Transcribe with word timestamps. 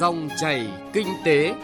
Dòng 0.00 0.28
chảy 0.36 0.68
kinh 0.92 1.06
tế. 1.24 1.54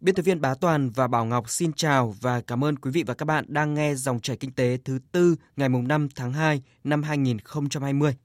Biên 0.00 0.14
tập 0.14 0.22
viên 0.22 0.40
Bá 0.40 0.54
Toàn 0.54 0.90
và 0.90 1.08
Bảo 1.08 1.24
Ngọc 1.24 1.50
xin 1.50 1.72
chào 1.72 2.14
và 2.20 2.40
cảm 2.40 2.64
ơn 2.64 2.76
quý 2.76 2.90
vị 2.90 3.04
và 3.06 3.14
các 3.14 3.24
bạn 3.24 3.44
đang 3.48 3.74
nghe 3.74 3.94
dòng 3.94 4.20
chảy 4.20 4.36
kinh 4.36 4.52
tế 4.52 4.78
thứ 4.84 4.98
tư 5.12 5.36
ngày 5.56 5.68
mùng 5.68 5.88
5 5.88 6.08
tháng 6.16 6.32
2 6.32 6.62
năm 6.84 7.02
2020. 7.02 8.16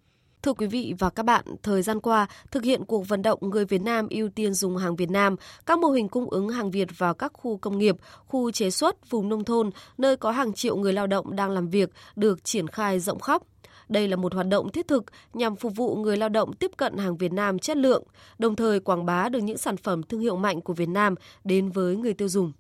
Thưa 0.44 0.54
quý 0.54 0.68
vị 0.68 0.94
và 1.00 1.10
các 1.10 1.24
bạn, 1.24 1.46
thời 1.64 1.82
gian 1.82 2.00
qua, 2.00 2.28
thực 2.52 2.64
hiện 2.64 2.86
cuộc 2.86 3.08
vận 3.08 3.22
động 3.22 3.40
người 3.42 3.66
Việt 3.66 3.82
Nam 3.82 4.08
ưu 4.10 4.30
tiên 4.30 4.54
dùng 4.54 4.78
hàng 4.78 4.96
Việt 4.96 5.10
Nam, 5.10 5.36
các 5.66 5.80
mô 5.80 5.90
hình 5.90 6.10
cung 6.10 6.30
ứng 6.30 6.50
hàng 6.50 6.72
Việt 6.72 6.88
vào 6.98 7.14
các 7.14 7.34
khu 7.34 7.58
công 7.58 7.78
nghiệp, 7.78 7.96
khu 8.28 8.52
chế 8.52 8.70
xuất, 8.70 9.10
vùng 9.10 9.30
nông 9.30 9.44
thôn, 9.44 9.70
nơi 9.98 10.18
có 10.18 10.32
hàng 10.32 10.54
triệu 10.54 10.76
người 10.76 10.94
lao 10.94 11.08
động 11.08 11.36
đang 11.36 11.52
làm 11.52 11.70
việc 11.70 11.90
được 12.16 12.44
triển 12.44 12.68
khai 12.68 13.00
rộng 13.00 13.20
khắp. 13.20 13.42
Đây 13.90 14.08
là 14.08 14.16
một 14.16 14.34
hoạt 14.34 14.48
động 14.48 14.72
thiết 14.72 14.88
thực 14.88 15.04
nhằm 15.34 15.56
phục 15.56 15.76
vụ 15.76 15.96
người 15.96 16.18
lao 16.18 16.30
động 16.30 16.54
tiếp 16.54 16.72
cận 16.78 16.98
hàng 16.98 17.18
Việt 17.18 17.34
Nam 17.34 17.60
chất 17.60 17.78
lượng, 17.78 18.04
đồng 18.40 18.56
thời 18.56 18.80
quảng 18.80 19.06
bá 19.06 19.30
được 19.30 19.40
những 19.40 19.58
sản 19.58 19.78
phẩm 19.78 20.04
thương 20.04 20.22
hiệu 20.22 20.36
mạnh 20.36 20.62
của 20.62 20.74
Việt 20.74 20.90
Nam 20.90 21.16
đến 21.44 21.70
với 21.70 21.96
người 21.96 22.14
tiêu 22.14 22.30
dùng. 22.30 22.52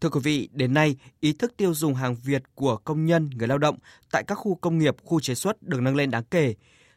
Thưa 0.00 0.08
quý 0.08 0.20
vị, 0.22 0.48
đến 0.52 0.74
nay, 0.74 0.96
ý 1.20 1.32
thức 1.32 1.56
tiêu 1.56 1.74
dùng 1.74 1.94
hàng 1.94 2.16
Việt 2.24 2.42
của 2.54 2.76
công 2.76 3.04
nhân, 3.04 3.30
người 3.36 3.48
lao 3.48 3.58
động 3.58 3.76
tại 4.10 4.24
các 4.26 4.34
khu 4.34 4.54
công 4.54 4.78
nghiệp, 4.78 4.96
khu 5.04 5.20
chế 5.20 5.34
xuất 5.34 5.62
được 5.62 5.80
nâng 5.80 5.96
lên 5.96 6.10
đáng 6.10 6.24
kể. 6.30 6.54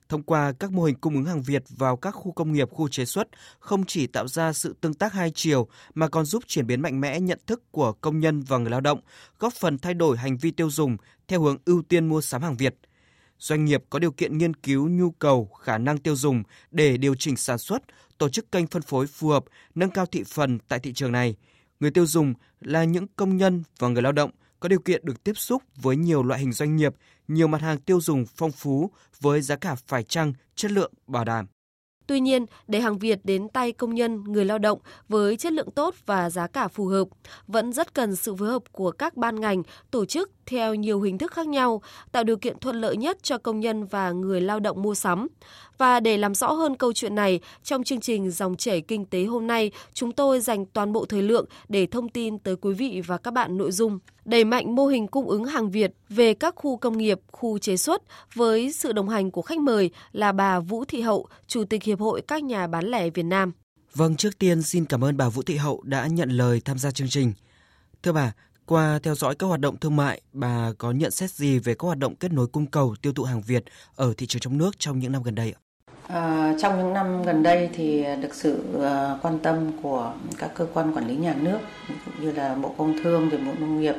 Thông 0.09 0.23
qua 0.23 0.53
các 0.59 0.71
mô 0.71 0.83
hình 0.83 0.95
cung 0.95 1.15
ứng 1.15 1.25
hàng 1.25 1.41
Việt 1.41 1.63
vào 1.69 1.97
các 1.97 2.11
khu 2.11 2.31
công 2.31 2.53
nghiệp, 2.53 2.69
khu 2.69 2.87
chế 2.87 3.05
xuất 3.05 3.27
không 3.59 3.85
chỉ 3.85 4.07
tạo 4.07 4.27
ra 4.27 4.53
sự 4.53 4.75
tương 4.81 4.93
tác 4.93 5.13
hai 5.13 5.31
chiều 5.35 5.67
mà 5.93 6.07
còn 6.07 6.25
giúp 6.25 6.43
chuyển 6.47 6.67
biến 6.67 6.81
mạnh 6.81 7.01
mẽ 7.01 7.19
nhận 7.19 7.39
thức 7.47 7.71
của 7.71 7.93
công 7.93 8.19
nhân 8.19 8.41
và 8.41 8.57
người 8.57 8.71
lao 8.71 8.81
động, 8.81 8.99
góp 9.39 9.53
phần 9.53 9.77
thay 9.77 9.93
đổi 9.93 10.17
hành 10.17 10.37
vi 10.37 10.51
tiêu 10.51 10.69
dùng 10.69 10.97
theo 11.27 11.41
hướng 11.41 11.57
ưu 11.65 11.81
tiên 11.81 12.07
mua 12.07 12.21
sắm 12.21 12.41
hàng 12.41 12.57
Việt. 12.57 12.75
Doanh 13.39 13.65
nghiệp 13.65 13.83
có 13.89 13.99
điều 13.99 14.11
kiện 14.11 14.37
nghiên 14.37 14.53
cứu 14.53 14.89
nhu 14.89 15.11
cầu, 15.11 15.45
khả 15.45 15.77
năng 15.77 15.97
tiêu 15.97 16.15
dùng 16.15 16.43
để 16.71 16.97
điều 16.97 17.15
chỉnh 17.15 17.35
sản 17.35 17.57
xuất, 17.57 17.83
tổ 18.17 18.29
chức 18.29 18.51
kênh 18.51 18.67
phân 18.67 18.81
phối 18.81 19.07
phù 19.07 19.27
hợp, 19.27 19.45
nâng 19.75 19.89
cao 19.89 20.05
thị 20.05 20.23
phần 20.23 20.59
tại 20.67 20.79
thị 20.79 20.93
trường 20.93 21.11
này. 21.11 21.35
Người 21.79 21.91
tiêu 21.91 22.05
dùng 22.05 22.33
là 22.61 22.83
những 22.83 23.07
công 23.15 23.37
nhân 23.37 23.63
và 23.79 23.87
người 23.87 24.01
lao 24.01 24.11
động 24.11 24.31
có 24.65 24.69
điều 24.69 24.79
kiện 24.79 25.05
được 25.05 25.23
tiếp 25.23 25.37
xúc 25.37 25.63
với 25.75 25.95
nhiều 25.95 26.23
loại 26.23 26.39
hình 26.39 26.51
doanh 26.51 26.75
nghiệp, 26.75 26.95
nhiều 27.27 27.47
mặt 27.47 27.61
hàng 27.61 27.77
tiêu 27.77 28.01
dùng 28.01 28.25
phong 28.35 28.51
phú 28.51 28.91
với 29.19 29.41
giá 29.41 29.55
cả 29.55 29.75
phải 29.75 30.03
chăng, 30.03 30.33
chất 30.55 30.71
lượng 30.71 30.93
bảo 31.07 31.25
đảm. 31.25 31.45
Tuy 32.07 32.19
nhiên, 32.19 32.45
để 32.67 32.79
hàng 32.79 32.99
Việt 32.99 33.19
đến 33.23 33.49
tay 33.49 33.71
công 33.71 33.95
nhân, 33.95 34.23
người 34.23 34.45
lao 34.45 34.57
động 34.57 34.79
với 35.09 35.37
chất 35.37 35.53
lượng 35.53 35.71
tốt 35.71 35.95
và 36.05 36.29
giá 36.29 36.47
cả 36.47 36.67
phù 36.67 36.85
hợp, 36.85 37.07
vẫn 37.47 37.73
rất 37.73 37.93
cần 37.93 38.15
sự 38.15 38.35
phối 38.35 38.47
hợp 38.47 38.63
của 38.71 38.91
các 38.91 39.17
ban 39.17 39.39
ngành, 39.39 39.63
tổ 39.91 40.05
chức 40.05 40.31
theo 40.45 40.75
nhiều 40.75 41.01
hình 41.01 41.17
thức 41.17 41.31
khác 41.31 41.47
nhau, 41.47 41.81
tạo 42.11 42.23
điều 42.23 42.37
kiện 42.37 42.59
thuận 42.59 42.81
lợi 42.81 42.97
nhất 42.97 43.23
cho 43.23 43.37
công 43.37 43.59
nhân 43.59 43.85
và 43.85 44.11
người 44.11 44.41
lao 44.41 44.59
động 44.59 44.81
mua 44.81 44.95
sắm. 44.95 45.27
Và 45.77 45.99
để 45.99 46.17
làm 46.17 46.35
rõ 46.35 46.51
hơn 46.51 46.75
câu 46.75 46.93
chuyện 46.93 47.15
này, 47.15 47.39
trong 47.63 47.83
chương 47.83 47.99
trình 47.99 48.31
Dòng 48.31 48.55
chảy 48.55 48.81
kinh 48.81 49.05
tế 49.05 49.23
hôm 49.23 49.47
nay, 49.47 49.71
chúng 49.93 50.11
tôi 50.11 50.39
dành 50.39 50.65
toàn 50.65 50.93
bộ 50.93 51.05
thời 51.05 51.21
lượng 51.21 51.45
để 51.69 51.85
thông 51.85 52.09
tin 52.09 52.39
tới 52.39 52.55
quý 52.55 52.73
vị 52.73 53.01
và 53.05 53.17
các 53.17 53.31
bạn 53.31 53.57
nội 53.57 53.71
dung 53.71 53.99
đẩy 54.25 54.43
mạnh 54.43 54.75
mô 54.75 54.87
hình 54.87 55.07
cung 55.07 55.29
ứng 55.29 55.45
hàng 55.45 55.71
Việt 55.71 55.91
về 56.09 56.33
các 56.33 56.55
khu 56.55 56.77
công 56.77 56.97
nghiệp, 56.97 57.19
khu 57.31 57.59
chế 57.59 57.77
xuất 57.77 58.01
với 58.33 58.71
sự 58.71 58.91
đồng 58.91 59.09
hành 59.09 59.31
của 59.31 59.41
khách 59.41 59.59
mời 59.59 59.89
là 60.11 60.31
bà 60.31 60.59
Vũ 60.59 60.85
Thị 60.85 61.01
Hậu, 61.01 61.27
Chủ 61.47 61.63
tịch 61.63 61.83
Hiệp 61.83 61.99
hội 61.99 62.21
các 62.27 62.43
nhà 62.43 62.67
bán 62.67 62.85
lẻ 62.85 63.09
Việt 63.09 63.23
Nam. 63.23 63.51
Vâng, 63.93 64.15
trước 64.15 64.39
tiên 64.39 64.61
xin 64.61 64.85
cảm 64.85 65.03
ơn 65.03 65.17
bà 65.17 65.29
Vũ 65.29 65.41
Thị 65.41 65.55
Hậu 65.55 65.81
đã 65.83 66.07
nhận 66.07 66.29
lời 66.29 66.61
tham 66.65 66.77
gia 66.77 66.91
chương 66.91 67.09
trình. 67.09 67.33
Thưa 68.03 68.11
bà, 68.11 68.33
qua 68.65 68.99
theo 69.03 69.15
dõi 69.15 69.35
các 69.35 69.47
hoạt 69.47 69.59
động 69.59 69.77
thương 69.77 69.95
mại, 69.95 70.21
bà 70.33 70.71
có 70.77 70.91
nhận 70.91 71.11
xét 71.11 71.31
gì 71.31 71.59
về 71.59 71.73
các 71.73 71.85
hoạt 71.85 71.97
động 71.97 72.15
kết 72.15 72.33
nối 72.33 72.47
cung 72.47 72.65
cầu 72.65 72.95
tiêu 73.01 73.13
thụ 73.13 73.23
hàng 73.23 73.41
Việt 73.41 73.63
ở 73.95 74.13
thị 74.17 74.27
trường 74.27 74.39
trong 74.39 74.57
nước 74.57 74.79
trong 74.79 74.99
những 74.99 75.11
năm 75.11 75.23
gần 75.23 75.35
đây 75.35 75.51
ạ? 75.51 75.59
À, 76.07 76.53
trong 76.59 76.77
những 76.77 76.93
năm 76.93 77.23
gần 77.23 77.43
đây 77.43 77.69
thì 77.73 78.05
được 78.21 78.33
sự 78.33 78.63
uh, 78.77 78.83
quan 79.21 79.39
tâm 79.39 79.71
của 79.81 80.11
các 80.37 80.51
cơ 80.55 80.67
quan 80.73 80.95
quản 80.95 81.07
lý 81.07 81.15
nhà 81.15 81.35
nước 81.41 81.57
như 82.19 82.31
là 82.31 82.55
Bộ 82.55 82.73
Công 82.77 83.03
Thương, 83.03 83.29
rồi 83.29 83.41
Bộ 83.45 83.51
Nông 83.59 83.81
nghiệp, 83.81 83.95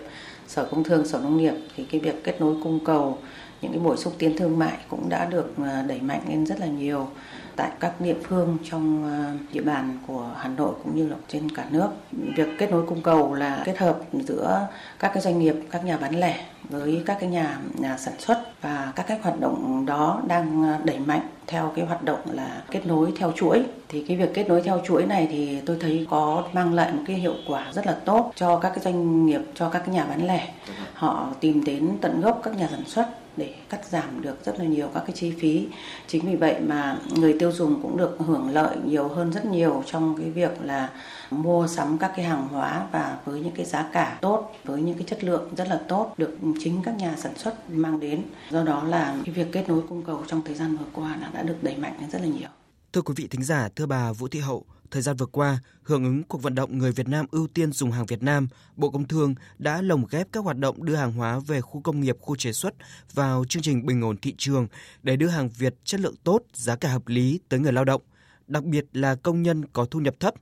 Sở 0.49 0.65
Công 0.65 0.85
Thương, 0.85 1.07
Sở 1.07 1.19
Nông 1.19 1.37
nghiệp 1.37 1.55
thì 1.77 1.85
cái 1.85 2.01
việc 2.01 2.25
kết 2.25 2.41
nối 2.41 2.55
cung 2.65 2.85
cầu 2.85 3.19
những 3.63 3.73
cái 3.73 3.81
buổi 3.81 3.97
xúc 3.97 4.15
tiến 4.19 4.37
thương 4.37 4.59
mại 4.59 4.79
cũng 4.89 5.09
đã 5.09 5.25
được 5.25 5.55
uh, 5.61 5.67
đẩy 5.89 6.01
mạnh 6.01 6.21
lên 6.29 6.47
rất 6.47 6.61
là 6.61 6.67
nhiều 6.67 7.09
tại 7.57 7.71
các 7.81 8.01
địa 8.01 8.15
phương 8.23 8.59
trong 8.71 9.05
ờ, 9.05 9.33
địa 9.53 9.63
bàn 9.63 9.99
của 10.07 10.31
Hà 10.37 10.49
Nội 10.49 10.75
cũng 10.85 10.97
như 10.97 11.09
là 11.09 11.17
trên 11.29 11.51
cả 11.51 11.65
nước. 11.71 11.89
Việc 12.13 12.49
kết 12.59 12.71
nối 12.71 12.87
cung 12.87 13.03
cầu 13.03 13.35
là 13.35 13.63
kết 13.65 13.79
hợp 13.79 13.99
giữa 14.13 14.69
các 14.99 15.11
cái 15.15 15.23
doanh 15.23 15.39
nghiệp, 15.39 15.55
các 15.71 15.85
nhà 15.85 15.97
bán 15.97 16.21
lẻ 16.21 16.45
với 16.69 17.03
các 17.07 17.17
cái 17.21 17.29
nhà, 17.29 17.59
nhà 17.79 17.97
sản 17.97 18.15
xuất 18.19 18.63
và 18.63 18.93
các 18.97 19.07
cái 19.09 19.19
hoạt 19.23 19.41
động 19.41 19.87
đó 19.87 20.23
đang 20.27 20.63
ờ, 20.63 20.79
đẩy 20.85 20.99
mạnh 20.99 21.29
theo 21.47 21.73
cái 21.77 21.85
hoạt 21.85 22.03
động 22.03 22.21
là 22.33 22.63
kết 22.71 22.87
nối 22.87 23.13
theo 23.19 23.33
chuỗi. 23.37 23.65
Thì 23.89 24.05
cái 24.09 24.17
việc 24.17 24.35
kết 24.35 24.49
nối 24.49 24.63
theo 24.63 24.81
chuỗi 24.87 25.07
này 25.07 25.29
thì 25.31 25.61
tôi 25.67 25.77
thấy 25.81 26.07
có 26.11 26.45
mang 26.53 26.75
lại 26.75 26.93
một 26.93 27.03
cái 27.07 27.17
hiệu 27.17 27.35
quả 27.49 27.73
rất 27.73 27.87
là 27.87 27.97
tốt 28.05 28.33
cho 28.35 28.59
các 28.59 28.69
cái 28.69 28.85
doanh 28.85 29.27
nghiệp 29.27 29.41
cho 29.55 29.69
các 29.69 29.79
cái 29.79 29.95
nhà 29.95 30.05
bán 30.05 30.27
lẻ. 30.27 30.49
Họ 30.95 31.29
tìm 31.41 31.65
đến 31.65 31.91
tận 32.01 32.21
gốc 32.21 32.41
các 32.43 32.57
nhà 32.57 32.69
sản 32.71 32.85
xuất 32.87 33.07
để 33.37 33.55
cắt 33.69 33.87
giảm 33.91 34.23
được 34.23 34.45
rất 34.45 34.59
là 34.59 34.65
nhiều 34.65 34.89
các 34.95 35.03
cái 35.07 35.17
chi 35.17 35.35
phí. 35.41 35.67
Chính 36.07 36.27
vì 36.27 36.37
vậy 36.37 36.61
mà 36.61 36.99
người 37.15 37.37
tiêu 37.39 37.53
dùng 37.53 37.83
cũng 37.83 37.97
được 37.97 38.17
hưởng 38.19 38.51
lợi 38.51 38.77
nhiều 38.85 39.09
hơn 39.09 39.33
rất 39.33 39.45
nhiều 39.45 39.83
trong 39.87 40.17
cái 40.19 40.31
việc 40.31 40.51
là 40.63 40.91
mua 41.31 41.67
sắm 41.67 41.99
các 41.99 42.13
cái 42.17 42.25
hàng 42.25 42.49
hóa 42.49 42.87
và 42.93 43.19
với 43.25 43.41
những 43.41 43.55
cái 43.57 43.67
giá 43.67 43.89
cả 43.93 44.19
tốt, 44.21 44.53
với 44.65 44.83
những 44.83 44.99
cái 44.99 45.05
chất 45.07 45.25
lượng 45.25 45.51
rất 45.57 45.69
là 45.69 45.81
tốt 45.89 46.15
được 46.17 46.39
chính 46.61 46.83
các 46.83 46.97
nhà 46.97 47.15
sản 47.17 47.39
xuất 47.39 47.71
mang 47.71 48.01
đến. 48.01 48.23
Do 48.51 48.65
đó 48.65 48.85
là 48.85 49.17
cái 49.25 49.35
việc 49.35 49.53
kết 49.53 49.69
nối 49.69 49.83
cung 49.89 50.03
cầu 50.03 50.23
trong 50.27 50.43
thời 50.45 50.55
gian 50.55 50.77
vừa 50.77 50.87
qua 50.93 51.19
đã 51.33 51.43
được 51.43 51.57
đẩy 51.63 51.77
mạnh 51.77 52.09
rất 52.13 52.21
là 52.21 52.27
nhiều. 52.27 52.49
Thưa 52.93 53.03
quý 53.03 53.15
vị 53.17 53.29
thính 53.31 53.45
giả, 53.45 53.69
thưa 53.77 53.87
bà 53.87 54.13
Vũ 54.13 54.29
Thị 54.29 54.41
Hậu, 54.41 54.65
Thời 54.91 55.03
gian 55.03 55.17
vừa 55.17 55.27
qua, 55.27 55.59
hưởng 55.83 56.05
ứng 56.05 56.23
cuộc 56.23 56.43
vận 56.43 56.55
động 56.55 56.79
người 56.79 56.93
Việt 56.93 57.09
Nam 57.09 57.27
ưu 57.31 57.47
tiên 57.47 57.73
dùng 57.73 57.91
hàng 57.91 58.07
Việt 58.07 58.23
Nam, 58.23 58.49
Bộ 58.77 58.91
Công 58.91 59.09
Thương 59.09 59.35
đã 59.59 59.83
lồng 59.83 60.07
ghép 60.11 60.29
các 60.33 60.45
hoạt 60.45 60.59
động 60.59 60.85
đưa 60.85 60.97
hàng 60.97 61.13
hóa 61.13 61.39
về 61.39 61.61
khu 61.61 61.81
công 61.81 62.01
nghiệp, 62.01 62.17
khu 62.21 62.37
chế 62.37 62.53
xuất 62.53 62.75
vào 63.15 63.45
chương 63.49 63.63
trình 63.63 63.87
bình 63.87 64.01
ổn 64.01 64.17
thị 64.17 64.35
trường 64.39 64.69
để 65.03 65.17
đưa 65.17 65.29
hàng 65.29 65.49
Việt 65.49 65.75
chất 65.85 66.01
lượng 66.01 66.15
tốt, 66.25 66.43
giá 66.53 66.77
cả 66.77 66.89
hợp 66.89 67.09
lý 67.09 67.41
tới 67.49 67.61
người 67.61 67.73
lao 67.73 67.85
động, 67.85 68.03
đặc 68.47 68.65
biệt 68.65 68.85
là 68.93 69.15
công 69.15 69.43
nhân 69.43 69.65
có 69.73 69.85
thu 69.85 70.01
nhập 70.01 70.15
thấp. 70.21 70.35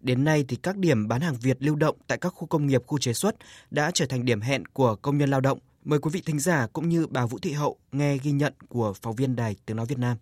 Đến 0.00 0.24
nay 0.24 0.44
thì 0.48 0.56
các 0.56 0.76
điểm 0.76 1.08
bán 1.08 1.20
hàng 1.20 1.36
Việt 1.40 1.56
lưu 1.60 1.76
động 1.76 1.96
tại 2.06 2.18
các 2.18 2.28
khu 2.28 2.46
công 2.46 2.66
nghiệp, 2.66 2.82
khu 2.86 2.98
chế 2.98 3.12
xuất 3.12 3.34
đã 3.70 3.90
trở 3.94 4.06
thành 4.06 4.24
điểm 4.24 4.40
hẹn 4.40 4.66
của 4.66 4.96
công 4.96 5.18
nhân 5.18 5.30
lao 5.30 5.40
động. 5.40 5.58
Mời 5.84 5.98
quý 5.98 6.10
vị 6.12 6.22
thính 6.26 6.38
giả 6.38 6.66
cũng 6.72 6.88
như 6.88 7.06
bà 7.06 7.26
Vũ 7.26 7.38
Thị 7.38 7.52
Hậu 7.52 7.76
nghe 7.92 8.18
ghi 8.18 8.32
nhận 8.32 8.52
của 8.68 8.92
phóng 9.02 9.16
viên 9.16 9.36
Đài 9.36 9.56
Tiếng 9.66 9.76
Nói 9.76 9.86
Việt 9.86 9.98
Nam. 9.98 10.16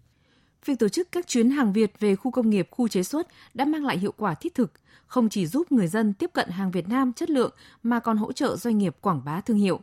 Việc 0.65 0.79
tổ 0.79 0.89
chức 0.89 1.13
các 1.13 1.27
chuyến 1.27 1.51
hàng 1.51 1.73
Việt 1.73 2.01
về 2.01 2.17
khu 2.17 2.31
công 2.31 2.51
nghiệp, 2.51 2.69
khu 2.71 2.89
chế 2.89 3.03
xuất 3.03 3.29
đã 3.55 3.65
mang 3.65 3.85
lại 3.85 3.99
hiệu 3.99 4.13
quả 4.17 4.35
thiết 4.35 4.55
thực, 4.55 4.73
không 5.07 5.29
chỉ 5.29 5.47
giúp 5.47 5.73
người 5.73 5.89
dân 5.89 6.15
tiếp 6.15 6.31
cận 6.33 6.49
hàng 6.49 6.71
Việt 6.71 6.89
Nam 6.89 7.13
chất 7.13 7.31
lượng 7.31 7.51
mà 7.83 8.01
còn 8.01 8.17
hỗ 8.17 8.33
trợ 8.33 8.57
doanh 8.57 8.79
nghiệp 8.79 8.97
quảng 9.01 9.25
bá 9.25 9.41
thương 9.41 9.57
hiệu. 9.57 9.81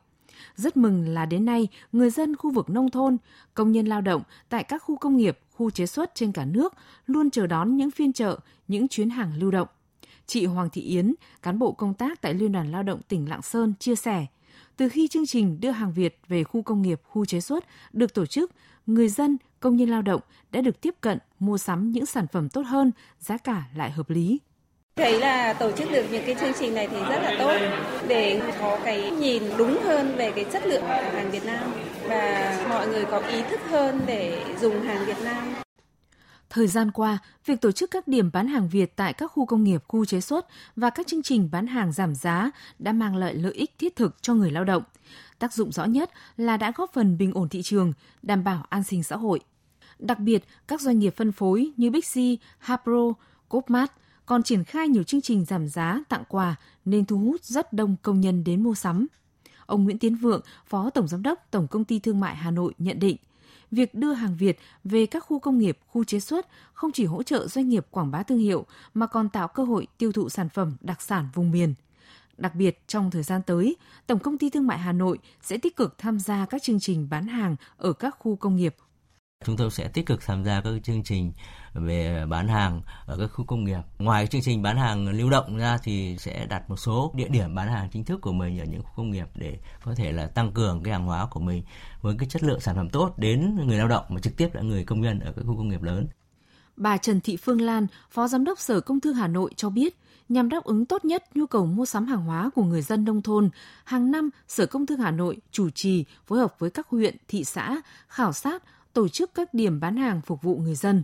Rất 0.55 0.77
mừng 0.77 1.07
là 1.07 1.25
đến 1.25 1.45
nay, 1.45 1.67
người 1.91 2.09
dân 2.09 2.35
khu 2.35 2.51
vực 2.51 2.69
nông 2.69 2.91
thôn, 2.91 3.17
công 3.53 3.71
nhân 3.71 3.85
lao 3.85 4.01
động 4.01 4.21
tại 4.49 4.63
các 4.63 4.83
khu 4.83 4.95
công 4.95 5.17
nghiệp, 5.17 5.39
khu 5.51 5.69
chế 5.69 5.85
xuất 5.85 6.15
trên 6.15 6.31
cả 6.31 6.45
nước 6.45 6.73
luôn 7.05 7.29
chờ 7.29 7.47
đón 7.47 7.77
những 7.77 7.91
phiên 7.91 8.13
chợ, 8.13 8.39
những 8.67 8.87
chuyến 8.87 9.09
hàng 9.09 9.31
lưu 9.37 9.51
động. 9.51 9.67
Chị 10.25 10.45
Hoàng 10.45 10.69
Thị 10.69 10.81
Yến, 10.81 11.13
cán 11.41 11.59
bộ 11.59 11.71
công 11.71 11.93
tác 11.93 12.21
tại 12.21 12.33
Liên 12.33 12.51
đoàn 12.51 12.71
Lao 12.71 12.83
động 12.83 13.01
tỉnh 13.07 13.29
Lạng 13.29 13.41
Sơn 13.41 13.73
chia 13.79 13.95
sẻ, 13.95 14.25
từ 14.77 14.89
khi 14.89 15.07
chương 15.07 15.25
trình 15.25 15.61
đưa 15.61 15.71
hàng 15.71 15.93
Việt 15.93 16.19
về 16.27 16.43
khu 16.43 16.61
công 16.61 16.81
nghiệp, 16.81 17.01
khu 17.03 17.25
chế 17.25 17.41
xuất 17.41 17.65
được 17.93 18.13
tổ 18.13 18.25
chức, 18.25 18.51
người 18.87 19.09
dân, 19.09 19.37
công 19.59 19.75
nhân 19.75 19.89
lao 19.89 20.01
động 20.01 20.21
đã 20.51 20.61
được 20.61 20.81
tiếp 20.81 20.95
cận 21.01 21.17
mua 21.39 21.57
sắm 21.57 21.91
những 21.91 22.05
sản 22.05 22.27
phẩm 22.27 22.49
tốt 22.49 22.61
hơn, 22.61 22.91
giá 23.19 23.37
cả 23.37 23.63
lại 23.75 23.91
hợp 23.91 24.09
lý. 24.09 24.39
Thấy 24.95 25.19
là 25.19 25.53
tổ 25.53 25.71
chức 25.71 25.91
được 25.91 26.05
những 26.11 26.23
cái 26.25 26.35
chương 26.35 26.53
trình 26.59 26.73
này 26.73 26.87
thì 26.87 26.97
rất 26.97 27.19
là 27.23 27.35
tốt 27.39 27.57
để 28.07 28.53
có 28.59 28.79
cái 28.85 29.11
nhìn 29.11 29.43
đúng 29.57 29.79
hơn 29.83 30.15
về 30.15 30.31
cái 30.35 30.45
chất 30.53 30.65
lượng 30.65 30.81
của 30.81 30.87
hàng 30.87 31.31
Việt 31.31 31.45
Nam 31.45 31.71
và 32.07 32.65
mọi 32.69 32.87
người 32.87 33.05
có 33.05 33.19
ý 33.19 33.41
thức 33.49 33.59
hơn 33.69 34.01
để 34.05 34.45
dùng 34.61 34.81
hàng 34.81 35.05
Việt 35.05 35.17
Nam. 35.23 35.53
Thời 36.49 36.67
gian 36.67 36.91
qua, 36.91 37.17
việc 37.45 37.61
tổ 37.61 37.71
chức 37.71 37.91
các 37.91 38.07
điểm 38.07 38.29
bán 38.33 38.47
hàng 38.47 38.69
Việt 38.69 38.95
tại 38.95 39.13
các 39.13 39.27
khu 39.27 39.45
công 39.45 39.63
nghiệp, 39.63 39.83
khu 39.87 40.05
chế 40.05 40.21
xuất 40.21 40.47
và 40.75 40.89
các 40.89 41.07
chương 41.07 41.23
trình 41.23 41.49
bán 41.51 41.67
hàng 41.67 41.91
giảm 41.91 42.15
giá 42.15 42.51
đã 42.79 42.91
mang 42.91 43.15
lại 43.15 43.33
lợi 43.33 43.53
ích 43.53 43.71
thiết 43.77 43.95
thực 43.95 44.23
cho 44.23 44.33
người 44.33 44.51
lao 44.51 44.63
động. 44.63 44.83
Tác 45.39 45.53
dụng 45.53 45.71
rõ 45.71 45.85
nhất 45.85 46.11
là 46.37 46.57
đã 46.57 46.71
góp 46.75 46.93
phần 46.93 47.17
bình 47.17 47.31
ổn 47.33 47.49
thị 47.49 47.61
trường, 47.61 47.93
đảm 48.21 48.43
bảo 48.43 48.65
an 48.69 48.83
sinh 48.83 49.03
xã 49.03 49.15
hội. 49.15 49.39
Đặc 49.99 50.19
biệt, 50.19 50.43
các 50.67 50.81
doanh 50.81 50.99
nghiệp 50.99 51.13
phân 51.17 51.31
phối 51.31 51.71
như 51.77 51.91
Bixi, 51.91 52.37
Hapro, 52.57 53.13
Copmart 53.49 53.91
còn 54.25 54.43
triển 54.43 54.63
khai 54.63 54.87
nhiều 54.87 55.03
chương 55.03 55.21
trình 55.21 55.45
giảm 55.45 55.67
giá, 55.67 55.99
tặng 56.09 56.23
quà 56.27 56.55
nên 56.85 57.05
thu 57.05 57.17
hút 57.17 57.43
rất 57.43 57.73
đông 57.73 57.95
công 58.01 58.21
nhân 58.21 58.43
đến 58.43 58.63
mua 58.63 58.73
sắm. 58.73 59.07
Ông 59.65 59.83
Nguyễn 59.83 59.99
Tiến 59.99 60.15
Vượng, 60.15 60.41
Phó 60.65 60.89
Tổng 60.89 61.07
Giám 61.07 61.23
đốc 61.23 61.47
Tổng 61.51 61.67
Công 61.67 61.85
ty 61.85 61.99
Thương 61.99 62.19
mại 62.19 62.35
Hà 62.35 62.51
Nội 62.51 62.73
nhận 62.77 62.99
định, 62.99 63.17
việc 63.71 63.93
đưa 63.93 64.13
hàng 64.13 64.37
Việt 64.37 64.59
về 64.83 65.05
các 65.05 65.19
khu 65.19 65.39
công 65.39 65.57
nghiệp, 65.57 65.77
khu 65.87 66.03
chế 66.03 66.19
xuất 66.19 66.47
không 66.73 66.91
chỉ 66.91 67.05
hỗ 67.05 67.23
trợ 67.23 67.47
doanh 67.47 67.69
nghiệp 67.69 67.87
quảng 67.91 68.11
bá 68.11 68.23
thương 68.23 68.37
hiệu 68.37 68.65
mà 68.93 69.07
còn 69.07 69.29
tạo 69.29 69.47
cơ 69.47 69.63
hội 69.63 69.87
tiêu 69.97 70.11
thụ 70.11 70.29
sản 70.29 70.49
phẩm 70.49 70.75
đặc 70.81 71.01
sản 71.01 71.29
vùng 71.33 71.51
miền. 71.51 71.73
Đặc 72.39 72.55
biệt, 72.55 72.87
trong 72.87 73.11
thời 73.11 73.23
gian 73.23 73.41
tới, 73.41 73.75
Tổng 74.07 74.19
công 74.19 74.37
ty 74.37 74.49
Thương 74.49 74.67
mại 74.67 74.77
Hà 74.77 74.91
Nội 74.91 75.17
sẽ 75.41 75.57
tích 75.57 75.75
cực 75.75 75.97
tham 75.97 76.19
gia 76.19 76.45
các 76.45 76.63
chương 76.63 76.79
trình 76.79 77.07
bán 77.09 77.27
hàng 77.27 77.55
ở 77.77 77.93
các 77.93 78.15
khu 78.19 78.35
công 78.35 78.55
nghiệp, 78.55 78.75
Chúng 79.45 79.57
tôi 79.57 79.71
sẽ 79.71 79.87
tích 79.87 80.05
cực 80.05 80.21
tham 80.25 80.43
gia 80.43 80.61
các 80.61 80.73
chương 80.83 81.03
trình 81.03 81.31
về 81.73 82.25
bán 82.29 82.47
hàng 82.47 82.81
ở 83.05 83.17
các 83.17 83.27
khu 83.27 83.45
công 83.45 83.63
nghiệp. 83.63 83.79
Ngoài 83.99 84.27
chương 84.27 84.41
trình 84.41 84.61
bán 84.61 84.77
hàng 84.77 85.07
lưu 85.09 85.29
động 85.29 85.57
ra 85.57 85.77
thì 85.83 86.17
sẽ 86.19 86.45
đặt 86.45 86.69
một 86.69 86.77
số 86.77 87.11
địa 87.15 87.27
điểm 87.27 87.55
bán 87.55 87.67
hàng 87.67 87.89
chính 87.91 88.05
thức 88.05 88.21
của 88.21 88.31
mình 88.31 88.59
ở 88.59 88.65
những 88.65 88.83
khu 88.83 88.91
công 88.95 89.11
nghiệp 89.11 89.27
để 89.35 89.59
có 89.83 89.95
thể 89.95 90.11
là 90.11 90.27
tăng 90.27 90.51
cường 90.51 90.83
cái 90.83 90.93
hàng 90.93 91.05
hóa 91.05 91.27
của 91.31 91.39
mình 91.39 91.63
với 92.01 92.15
cái 92.19 92.29
chất 92.29 92.43
lượng 92.43 92.59
sản 92.59 92.75
phẩm 92.75 92.89
tốt 92.89 93.13
đến 93.17 93.59
người 93.67 93.77
lao 93.77 93.87
động 93.87 94.05
mà 94.09 94.19
trực 94.19 94.37
tiếp 94.37 94.49
là 94.53 94.61
người 94.61 94.83
công 94.83 95.01
nhân 95.01 95.19
ở 95.19 95.31
các 95.35 95.41
khu 95.47 95.57
công 95.57 95.69
nghiệp 95.69 95.83
lớn. 95.83 96.07
Bà 96.75 96.97
Trần 96.97 97.21
Thị 97.21 97.37
Phương 97.37 97.61
Lan, 97.61 97.87
Phó 98.09 98.27
Giám 98.27 98.43
đốc 98.43 98.59
Sở 98.59 98.81
Công 98.81 98.99
Thương 98.99 99.15
Hà 99.15 99.27
Nội 99.27 99.51
cho 99.55 99.69
biết, 99.69 99.95
nhằm 100.29 100.49
đáp 100.49 100.63
ứng 100.63 100.85
tốt 100.85 101.05
nhất 101.05 101.23
nhu 101.35 101.45
cầu 101.45 101.65
mua 101.65 101.85
sắm 101.85 102.05
hàng 102.05 102.25
hóa 102.25 102.49
của 102.55 102.63
người 102.63 102.81
dân 102.81 103.05
nông 103.05 103.21
thôn, 103.21 103.49
hàng 103.83 104.11
năm 104.11 104.29
Sở 104.47 104.65
Công 104.65 104.85
Thương 104.85 104.99
Hà 104.99 105.11
Nội 105.11 105.37
chủ 105.51 105.69
trì 105.69 106.05
phối 106.25 106.39
hợp 106.39 106.55
với 106.59 106.69
các 106.69 106.87
huyện, 106.87 107.15
thị 107.27 107.43
xã 107.43 107.81
khảo 108.07 108.33
sát, 108.33 108.63
tổ 108.93 109.07
chức 109.07 109.33
các 109.33 109.53
điểm 109.53 109.79
bán 109.79 109.97
hàng 109.97 110.21
phục 110.21 110.41
vụ 110.41 110.57
người 110.57 110.75
dân. 110.75 111.03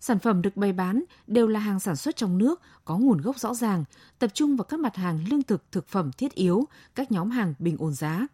Sản 0.00 0.18
phẩm 0.18 0.42
được 0.42 0.56
bày 0.56 0.72
bán 0.72 1.04
đều 1.26 1.46
là 1.46 1.60
hàng 1.60 1.80
sản 1.80 1.96
xuất 1.96 2.16
trong 2.16 2.38
nước, 2.38 2.60
có 2.84 2.98
nguồn 2.98 3.20
gốc 3.20 3.38
rõ 3.38 3.54
ràng, 3.54 3.84
tập 4.18 4.30
trung 4.34 4.56
vào 4.56 4.64
các 4.64 4.80
mặt 4.80 4.96
hàng 4.96 5.24
lương 5.30 5.42
thực, 5.42 5.72
thực 5.72 5.88
phẩm 5.88 6.12
thiết 6.12 6.34
yếu, 6.34 6.64
các 6.94 7.12
nhóm 7.12 7.30
hàng 7.30 7.54
bình 7.58 7.76
ổn 7.78 7.94
giá. 7.94 8.26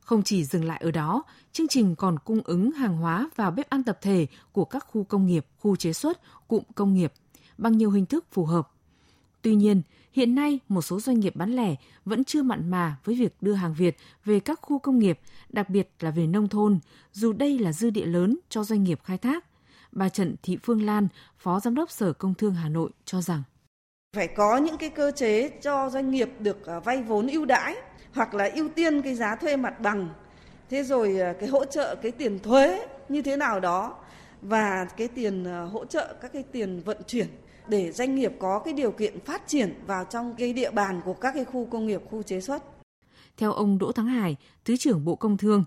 Không 0.00 0.22
chỉ 0.22 0.44
dừng 0.44 0.64
lại 0.64 0.80
ở 0.84 0.90
đó, 0.90 1.22
chương 1.52 1.68
trình 1.68 1.96
còn 1.96 2.18
cung 2.18 2.40
ứng 2.44 2.72
hàng 2.72 2.96
hóa 2.96 3.30
vào 3.36 3.50
bếp 3.50 3.70
ăn 3.70 3.84
tập 3.84 3.98
thể 4.02 4.26
của 4.52 4.64
các 4.64 4.86
khu 4.88 5.04
công 5.04 5.26
nghiệp, 5.26 5.46
khu 5.58 5.76
chế 5.76 5.92
xuất, 5.92 6.20
cụm 6.48 6.62
công 6.74 6.94
nghiệp 6.94 7.12
bằng 7.58 7.78
nhiều 7.78 7.90
hình 7.90 8.06
thức 8.06 8.24
phù 8.32 8.44
hợp. 8.44 8.71
Tuy 9.42 9.54
nhiên, 9.54 9.82
hiện 10.12 10.34
nay 10.34 10.60
một 10.68 10.82
số 10.82 11.00
doanh 11.00 11.20
nghiệp 11.20 11.36
bán 11.36 11.56
lẻ 11.56 11.74
vẫn 12.04 12.24
chưa 12.24 12.42
mặn 12.42 12.70
mà 12.70 12.96
với 13.04 13.14
việc 13.14 13.36
đưa 13.40 13.52
hàng 13.52 13.74
Việt 13.74 13.96
về 14.24 14.40
các 14.40 14.58
khu 14.62 14.78
công 14.78 14.98
nghiệp, 14.98 15.18
đặc 15.48 15.70
biệt 15.70 15.88
là 16.00 16.10
về 16.10 16.26
nông 16.26 16.48
thôn, 16.48 16.78
dù 17.12 17.32
đây 17.32 17.58
là 17.58 17.72
dư 17.72 17.90
địa 17.90 18.06
lớn 18.06 18.38
cho 18.48 18.64
doanh 18.64 18.84
nghiệp 18.84 19.00
khai 19.04 19.18
thác. 19.18 19.44
Bà 19.92 20.08
Trần 20.08 20.36
Thị 20.42 20.58
Phương 20.62 20.82
Lan, 20.82 21.08
Phó 21.38 21.60
Giám 21.60 21.74
đốc 21.74 21.90
Sở 21.90 22.12
Công 22.12 22.34
Thương 22.34 22.54
Hà 22.54 22.68
Nội 22.68 22.90
cho 23.04 23.22
rằng 23.22 23.42
phải 24.16 24.28
có 24.28 24.56
những 24.56 24.76
cái 24.76 24.90
cơ 24.90 25.10
chế 25.16 25.48
cho 25.48 25.90
doanh 25.90 26.10
nghiệp 26.10 26.30
được 26.38 26.66
à, 26.66 26.80
vay 26.80 27.02
vốn 27.02 27.26
ưu 27.26 27.44
đãi 27.44 27.76
hoặc 28.14 28.34
là 28.34 28.50
ưu 28.54 28.68
tiên 28.68 29.02
cái 29.02 29.14
giá 29.14 29.36
thuê 29.36 29.56
mặt 29.56 29.80
bằng 29.80 30.08
thế 30.70 30.82
rồi 30.82 31.20
à, 31.20 31.32
cái 31.40 31.48
hỗ 31.48 31.64
trợ 31.64 31.94
cái 32.02 32.12
tiền 32.12 32.38
thuế 32.38 32.86
như 33.08 33.22
thế 33.22 33.36
nào 33.36 33.60
đó 33.60 33.96
và 34.42 34.86
cái 34.96 35.08
tiền 35.08 35.44
à, 35.44 35.60
hỗ 35.60 35.84
trợ 35.84 36.14
các 36.20 36.32
cái 36.32 36.42
tiền 36.52 36.80
vận 36.84 36.96
chuyển 37.06 37.26
để 37.68 37.92
doanh 37.92 38.14
nghiệp 38.14 38.32
có 38.38 38.58
cái 38.58 38.74
điều 38.74 38.90
kiện 38.90 39.20
phát 39.20 39.42
triển 39.46 39.74
vào 39.86 40.04
trong 40.04 40.34
cái 40.38 40.52
địa 40.52 40.70
bàn 40.70 41.00
của 41.04 41.14
các 41.14 41.32
cái 41.34 41.44
khu 41.44 41.66
công 41.70 41.86
nghiệp, 41.86 42.00
khu 42.10 42.22
chế 42.22 42.40
xuất. 42.40 42.62
Theo 43.36 43.52
ông 43.52 43.78
Đỗ 43.78 43.92
Thắng 43.92 44.06
Hải, 44.06 44.36
Thứ 44.64 44.76
trưởng 44.76 45.04
Bộ 45.04 45.16
Công 45.16 45.36
Thương, 45.36 45.64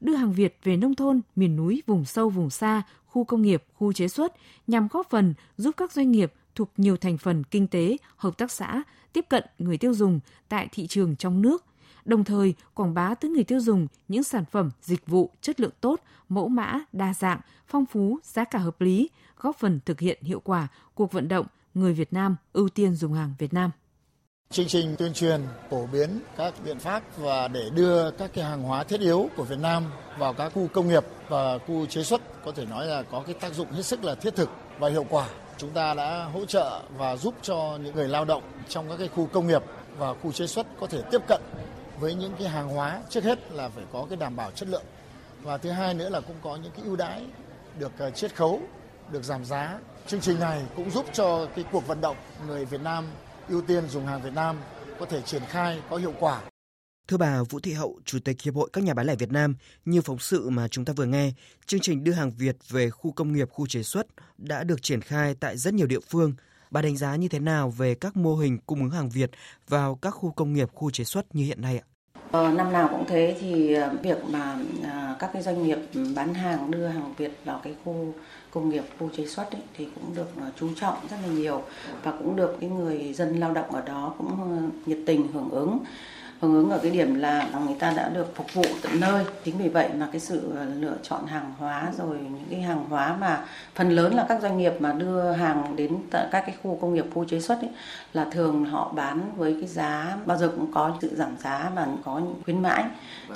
đưa 0.00 0.14
hàng 0.14 0.32
Việt 0.32 0.58
về 0.62 0.76
nông 0.76 0.94
thôn, 0.94 1.20
miền 1.36 1.56
núi, 1.56 1.82
vùng 1.86 2.04
sâu, 2.04 2.28
vùng 2.28 2.50
xa, 2.50 2.82
khu 3.06 3.24
công 3.24 3.42
nghiệp, 3.42 3.64
khu 3.74 3.92
chế 3.92 4.08
xuất 4.08 4.32
nhằm 4.66 4.88
góp 4.90 5.10
phần 5.10 5.34
giúp 5.56 5.74
các 5.76 5.92
doanh 5.92 6.10
nghiệp 6.10 6.32
thuộc 6.54 6.70
nhiều 6.76 6.96
thành 6.96 7.18
phần 7.18 7.44
kinh 7.44 7.66
tế, 7.66 7.96
hợp 8.16 8.38
tác 8.38 8.50
xã 8.52 8.82
tiếp 9.12 9.24
cận 9.28 9.44
người 9.58 9.78
tiêu 9.78 9.94
dùng 9.94 10.20
tại 10.48 10.68
thị 10.72 10.86
trường 10.86 11.16
trong 11.16 11.42
nước, 11.42 11.64
đồng 12.04 12.24
thời 12.24 12.54
quảng 12.74 12.94
bá 12.94 13.14
tới 13.14 13.30
người 13.30 13.44
tiêu 13.44 13.60
dùng 13.60 13.86
những 14.08 14.24
sản 14.24 14.44
phẩm, 14.44 14.70
dịch 14.82 15.06
vụ 15.06 15.30
chất 15.40 15.60
lượng 15.60 15.70
tốt, 15.80 16.00
mẫu 16.28 16.48
mã, 16.48 16.80
đa 16.92 17.14
dạng, 17.14 17.40
phong 17.66 17.86
phú, 17.86 18.18
giá 18.22 18.44
cả 18.44 18.58
hợp 18.58 18.80
lý, 18.80 19.10
góp 19.40 19.56
phần 19.58 19.80
thực 19.84 20.00
hiện 20.00 20.18
hiệu 20.22 20.40
quả 20.44 20.68
cuộc 20.94 21.12
vận 21.12 21.28
động 21.28 21.46
người 21.74 21.92
Việt 21.92 22.12
Nam 22.12 22.36
ưu 22.52 22.68
tiên 22.68 22.94
dùng 22.94 23.12
hàng 23.12 23.34
Việt 23.38 23.52
Nam. 23.52 23.70
Chương 24.50 24.66
trình 24.66 24.96
tuyên 24.98 25.12
truyền 25.12 25.40
phổ 25.70 25.86
biến 25.86 26.20
các 26.36 26.54
biện 26.64 26.78
pháp 26.78 27.02
và 27.18 27.48
để 27.48 27.70
đưa 27.74 28.10
các 28.10 28.30
cái 28.34 28.44
hàng 28.44 28.62
hóa 28.62 28.84
thiết 28.84 29.00
yếu 29.00 29.28
của 29.36 29.44
Việt 29.44 29.58
Nam 29.58 29.84
vào 30.18 30.32
các 30.32 30.52
khu 30.54 30.68
công 30.72 30.88
nghiệp 30.88 31.04
và 31.28 31.58
khu 31.58 31.86
chế 31.86 32.02
xuất 32.02 32.44
có 32.44 32.52
thể 32.52 32.66
nói 32.66 32.86
là 32.86 33.02
có 33.02 33.22
cái 33.26 33.34
tác 33.34 33.54
dụng 33.54 33.72
hết 33.72 33.82
sức 33.82 34.04
là 34.04 34.14
thiết 34.14 34.36
thực 34.36 34.50
và 34.78 34.88
hiệu 34.88 35.06
quả. 35.10 35.28
Chúng 35.58 35.70
ta 35.70 35.94
đã 35.94 36.24
hỗ 36.24 36.44
trợ 36.44 36.82
và 36.96 37.16
giúp 37.16 37.34
cho 37.42 37.78
những 37.82 37.94
người 37.94 38.08
lao 38.08 38.24
động 38.24 38.42
trong 38.68 38.88
các 38.88 38.96
cái 38.98 39.08
khu 39.08 39.26
công 39.26 39.46
nghiệp 39.46 39.62
và 39.98 40.14
khu 40.14 40.32
chế 40.32 40.46
xuất 40.46 40.66
có 40.80 40.86
thể 40.86 41.02
tiếp 41.10 41.20
cận 41.28 41.40
với 42.00 42.14
những 42.14 42.34
cái 42.38 42.48
hàng 42.48 42.68
hóa 42.68 43.02
trước 43.10 43.24
hết 43.24 43.52
là 43.52 43.68
phải 43.68 43.84
có 43.92 44.06
cái 44.10 44.16
đảm 44.16 44.36
bảo 44.36 44.50
chất 44.50 44.68
lượng 44.68 44.84
và 45.42 45.58
thứ 45.58 45.70
hai 45.70 45.94
nữa 45.94 46.08
là 46.08 46.20
cũng 46.20 46.36
có 46.42 46.56
những 46.56 46.72
cái 46.76 46.84
ưu 46.84 46.96
đãi 46.96 47.26
được 47.78 47.92
ờ, 47.98 48.10
chiết 48.10 48.36
khấu 48.36 48.60
được 49.10 49.24
giảm 49.24 49.44
giá. 49.44 49.78
Chương 50.06 50.20
trình 50.20 50.40
này 50.40 50.62
cũng 50.76 50.90
giúp 50.90 51.06
cho 51.12 51.48
cái 51.56 51.64
cuộc 51.72 51.86
vận 51.86 52.00
động 52.00 52.16
người 52.46 52.64
Việt 52.64 52.80
Nam 52.80 53.04
ưu 53.48 53.62
tiên 53.62 53.88
dùng 53.88 54.06
hàng 54.06 54.22
Việt 54.22 54.34
Nam 54.34 54.56
có 54.98 55.06
thể 55.06 55.22
triển 55.22 55.42
khai 55.48 55.80
có 55.90 55.96
hiệu 55.96 56.14
quả. 56.20 56.42
Thưa 57.08 57.16
bà 57.16 57.42
Vũ 57.42 57.60
Thị 57.60 57.72
Hậu, 57.72 58.00
Chủ 58.04 58.18
tịch 58.24 58.42
Hiệp 58.42 58.54
hội 58.54 58.70
các 58.72 58.84
nhà 58.84 58.94
bán 58.94 59.06
lẻ 59.06 59.16
Việt 59.16 59.32
Nam, 59.32 59.56
như 59.84 60.02
phóng 60.02 60.18
sự 60.18 60.50
mà 60.50 60.68
chúng 60.68 60.84
ta 60.84 60.92
vừa 60.96 61.04
nghe, 61.04 61.32
chương 61.66 61.80
trình 61.80 62.04
đưa 62.04 62.12
hàng 62.12 62.30
Việt 62.30 62.56
về 62.68 62.90
khu 62.90 63.12
công 63.12 63.32
nghiệp, 63.32 63.50
khu 63.50 63.66
chế 63.66 63.82
xuất 63.82 64.06
đã 64.38 64.64
được 64.64 64.82
triển 64.82 65.00
khai 65.00 65.34
tại 65.40 65.56
rất 65.56 65.74
nhiều 65.74 65.86
địa 65.86 66.00
phương. 66.00 66.34
Bà 66.74 66.82
đánh 66.82 66.96
giá 66.96 67.16
như 67.16 67.28
thế 67.28 67.38
nào 67.38 67.70
về 67.70 67.94
các 67.94 68.16
mô 68.16 68.36
hình 68.36 68.58
cung 68.66 68.80
ứng 68.80 68.90
hàng 68.90 69.08
Việt 69.08 69.30
vào 69.68 69.94
các 69.94 70.10
khu 70.10 70.30
công 70.30 70.52
nghiệp, 70.52 70.68
khu 70.74 70.90
chế 70.90 71.04
xuất 71.04 71.34
như 71.34 71.44
hiện 71.44 71.60
nay 71.62 71.78
ạ? 71.78 71.84
Ờ, 72.30 72.52
năm 72.52 72.72
nào 72.72 72.88
cũng 72.88 73.04
thế 73.08 73.36
thì 73.40 73.74
ờ, 73.74 73.90
việc 74.02 74.18
mà 74.30 74.58
ờ, 74.82 75.16
các 75.18 75.30
cái 75.32 75.42
doanh 75.42 75.64
nghiệp 75.64 75.78
bán 76.16 76.34
hàng 76.34 76.70
đưa 76.70 76.86
hàng 76.86 77.14
Việt 77.16 77.30
vào 77.44 77.60
cái 77.64 77.74
khu 77.84 78.14
công 78.50 78.68
nghiệp 78.68 78.84
khu 78.98 79.08
chế 79.16 79.26
xuất 79.26 79.52
ấy, 79.52 79.62
thì 79.76 79.88
cũng 79.94 80.14
được 80.14 80.28
ờ, 80.40 80.50
chú 80.60 80.68
trọng 80.76 80.94
rất 81.10 81.16
là 81.22 81.28
nhiều 81.28 81.62
và 82.02 82.12
cũng 82.12 82.36
được 82.36 82.56
cái 82.60 82.70
người 82.70 83.12
dân 83.12 83.40
lao 83.40 83.52
động 83.52 83.70
ở 83.70 83.80
đó 83.80 84.14
cũng 84.18 84.70
nhiệt 84.86 84.98
tình 85.06 85.32
hưởng 85.32 85.50
ứng 85.50 85.78
hưởng 86.44 86.54
ứng 86.54 86.70
ở 86.70 86.78
cái 86.78 86.90
điểm 86.90 87.14
là 87.14 87.48
người 87.66 87.76
ta 87.78 87.92
đã 87.96 88.08
được 88.08 88.36
phục 88.36 88.54
vụ 88.54 88.64
tận 88.82 89.00
nơi. 89.00 89.24
Chính 89.44 89.58
vì 89.58 89.68
vậy 89.68 89.88
mà 89.98 90.08
cái 90.12 90.20
sự 90.20 90.52
ờ, 90.56 90.64
lựa 90.64 90.96
chọn 91.02 91.26
hàng 91.26 91.52
hóa 91.58 91.92
rồi 91.98 92.16
những 92.18 92.46
cái 92.50 92.60
hàng 92.60 92.84
hóa 92.88 93.16
mà 93.20 93.44
phần 93.74 93.90
lớn 93.90 94.14
là 94.14 94.26
các 94.28 94.42
doanh 94.42 94.58
nghiệp 94.58 94.72
mà 94.78 94.92
đưa 94.92 95.30
hàng 95.32 95.76
đến 95.76 95.96
tận 96.10 96.28
các 96.32 96.40
cái 96.46 96.54
khu 96.62 96.78
công 96.80 96.94
nghiệp 96.94 97.04
khu 97.14 97.24
chế 97.24 97.40
xuất 97.40 97.60
ấy, 97.60 97.70
là 98.12 98.26
thường 98.30 98.64
họ 98.64 98.92
bán 98.94 99.20
với 99.36 99.56
cái 99.60 99.68
giá 99.68 100.16
bao 100.26 100.38
giờ 100.38 100.52
cũng 100.56 100.72
có 100.72 100.92
sự 101.00 101.14
giảm 101.14 101.36
giá 101.38 101.70
và 101.74 101.86
có 102.04 102.18
những 102.18 102.34
khuyến 102.44 102.62
mãi. 102.62 102.84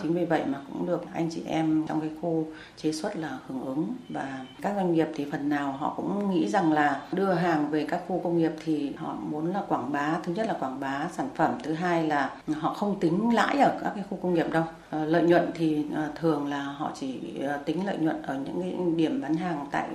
Chính 0.03 0.15
vì 0.15 0.25
vậy 0.25 0.43
mà 0.47 0.59
cũng 0.73 0.87
được 0.87 1.05
anh 1.15 1.31
chị 1.31 1.43
em 1.47 1.87
trong 1.89 2.01
cái 2.01 2.11
khu 2.23 2.47
chế 2.77 2.93
xuất 2.93 3.17
là 3.17 3.39
hưởng 3.49 3.65
ứng. 3.65 3.95
Và 4.09 4.39
các 4.63 4.73
doanh 4.77 4.93
nghiệp 4.93 5.09
thì 5.15 5.27
phần 5.33 5.49
nào 5.49 5.73
họ 5.73 5.93
cũng 5.97 6.31
nghĩ 6.31 6.49
rằng 6.49 6.73
là 6.73 7.03
đưa 7.13 7.33
hàng 7.33 7.71
về 7.71 7.87
các 7.89 8.01
khu 8.09 8.21
công 8.25 8.39
nghiệp 8.39 8.53
thì 8.65 8.93
họ 8.97 9.17
muốn 9.31 9.53
là 9.53 9.63
quảng 9.69 9.93
bá 9.93 10.17
thứ 10.23 10.33
nhất 10.33 10.47
là 10.47 10.55
quảng 10.61 10.81
bá 10.81 11.07
sản 11.13 11.29
phẩm 11.35 11.55
thứ 11.63 11.75
hai 11.75 12.07
là 12.07 12.31
họ 12.53 12.75
không 12.75 12.98
tính 13.01 13.35
lãi 13.35 13.59
ở 13.59 13.79
các 13.83 13.93
cái 13.95 14.05
khu 14.11 14.19
công 14.23 14.35
nghiệp 14.35 14.47
đâu. 14.53 14.65
Ờ, 14.91 15.05
lợi 15.05 15.23
nhuận 15.23 15.51
thì 15.55 15.85
ờ, 15.95 16.11
thường 16.15 16.47
là 16.47 16.63
họ 16.63 16.93
chỉ 17.01 17.21
ờ, 17.43 17.57
tính 17.65 17.87
lợi 17.87 17.97
nhuận 17.99 18.23
ở 18.23 18.39
những 18.45 18.61
cái 18.61 18.75
điểm 18.97 19.21
bán 19.21 19.35
hàng 19.35 19.67
tại 19.71 19.89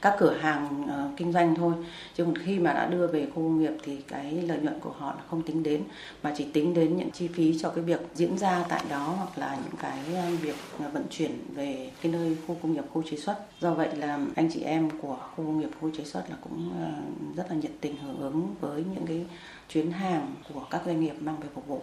các 0.00 0.14
cửa 0.18 0.34
hàng 0.40 0.88
kinh 1.16 1.32
doanh 1.32 1.54
thôi. 1.54 1.74
Chứ 2.14 2.24
còn 2.24 2.34
khi 2.38 2.58
mà 2.58 2.72
đã 2.72 2.86
đưa 2.86 3.06
về 3.06 3.26
khu 3.26 3.34
công 3.34 3.58
nghiệp 3.58 3.72
thì 3.84 3.96
cái 3.96 4.32
lợi 4.32 4.58
nhuận 4.58 4.80
của 4.80 4.92
họ 4.98 5.14
là 5.14 5.22
không 5.30 5.42
tính 5.42 5.62
đến, 5.62 5.82
mà 6.22 6.34
chỉ 6.36 6.46
tính 6.52 6.74
đến 6.74 6.96
những 6.96 7.10
chi 7.10 7.28
phí 7.28 7.58
cho 7.58 7.70
cái 7.70 7.84
việc 7.84 8.00
diễn 8.14 8.38
ra 8.38 8.64
tại 8.68 8.82
đó 8.90 9.14
hoặc 9.16 9.38
là 9.38 9.58
những 9.64 9.76
cái 9.82 9.98
việc 10.42 10.56
vận 10.92 11.04
chuyển 11.10 11.30
về 11.54 11.90
cái 12.02 12.12
nơi 12.12 12.36
khu 12.46 12.56
công 12.62 12.72
nghiệp 12.72 12.84
khu 12.92 13.02
chế 13.10 13.16
xuất. 13.16 13.36
Do 13.60 13.74
vậy 13.74 13.96
là 13.96 14.18
anh 14.36 14.48
chị 14.52 14.60
em 14.60 14.90
của 15.02 15.16
khu 15.36 15.44
công 15.44 15.60
nghiệp 15.60 15.70
khu 15.80 15.90
chế 15.96 16.04
xuất 16.04 16.30
là 16.30 16.36
cũng 16.40 16.70
rất 17.36 17.50
là 17.50 17.56
nhiệt 17.56 17.72
tình 17.80 17.96
hưởng 17.96 18.20
ứng 18.20 18.54
với 18.60 18.84
những 18.94 19.06
cái 19.06 19.26
chuyến 19.68 19.90
hàng 19.90 20.34
của 20.54 20.60
các 20.70 20.82
doanh 20.86 21.00
nghiệp 21.00 21.14
mang 21.20 21.36
về 21.40 21.48
phục 21.54 21.66
vụ. 21.66 21.80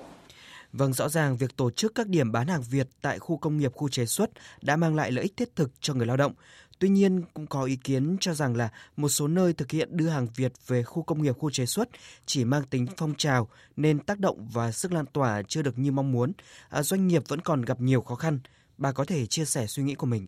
Vâng, 0.77 0.93
rõ 0.93 1.09
ràng 1.09 1.37
việc 1.37 1.57
tổ 1.57 1.71
chức 1.71 1.95
các 1.95 2.07
điểm 2.07 2.31
bán 2.31 2.47
hàng 2.47 2.63
Việt 2.69 2.87
tại 3.01 3.19
khu 3.19 3.37
công 3.37 3.57
nghiệp, 3.57 3.73
khu 3.73 3.89
chế 3.89 4.05
xuất 4.05 4.29
đã 4.61 4.75
mang 4.75 4.95
lại 4.95 5.11
lợi 5.11 5.23
ích 5.23 5.37
thiết 5.37 5.55
thực 5.55 5.71
cho 5.79 5.93
người 5.93 6.05
lao 6.05 6.17
động. 6.17 6.33
Tuy 6.79 6.89
nhiên, 6.89 7.21
cũng 7.33 7.47
có 7.47 7.63
ý 7.63 7.75
kiến 7.75 8.17
cho 8.19 8.33
rằng 8.33 8.55
là 8.55 8.69
một 8.97 9.09
số 9.09 9.27
nơi 9.27 9.53
thực 9.53 9.71
hiện 9.71 9.97
đưa 9.97 10.09
hàng 10.09 10.27
Việt 10.35 10.53
về 10.67 10.83
khu 10.83 11.03
công 11.03 11.21
nghiệp, 11.21 11.37
khu 11.37 11.49
chế 11.49 11.65
xuất 11.65 11.89
chỉ 12.25 12.45
mang 12.45 12.63
tính 12.63 12.87
phong 12.97 13.13
trào 13.17 13.47
nên 13.75 13.99
tác 13.99 14.19
động 14.19 14.47
và 14.53 14.71
sức 14.71 14.91
lan 14.91 15.05
tỏa 15.05 15.41
chưa 15.47 15.61
được 15.61 15.79
như 15.79 15.91
mong 15.91 16.11
muốn. 16.11 16.31
À, 16.69 16.83
doanh 16.83 17.07
nghiệp 17.07 17.23
vẫn 17.27 17.41
còn 17.41 17.61
gặp 17.61 17.81
nhiều 17.81 18.01
khó 18.01 18.15
khăn. 18.15 18.39
Bà 18.77 18.91
có 18.91 19.05
thể 19.05 19.25
chia 19.25 19.45
sẻ 19.45 19.67
suy 19.67 19.83
nghĩ 19.83 19.95
của 19.95 20.07
mình. 20.07 20.27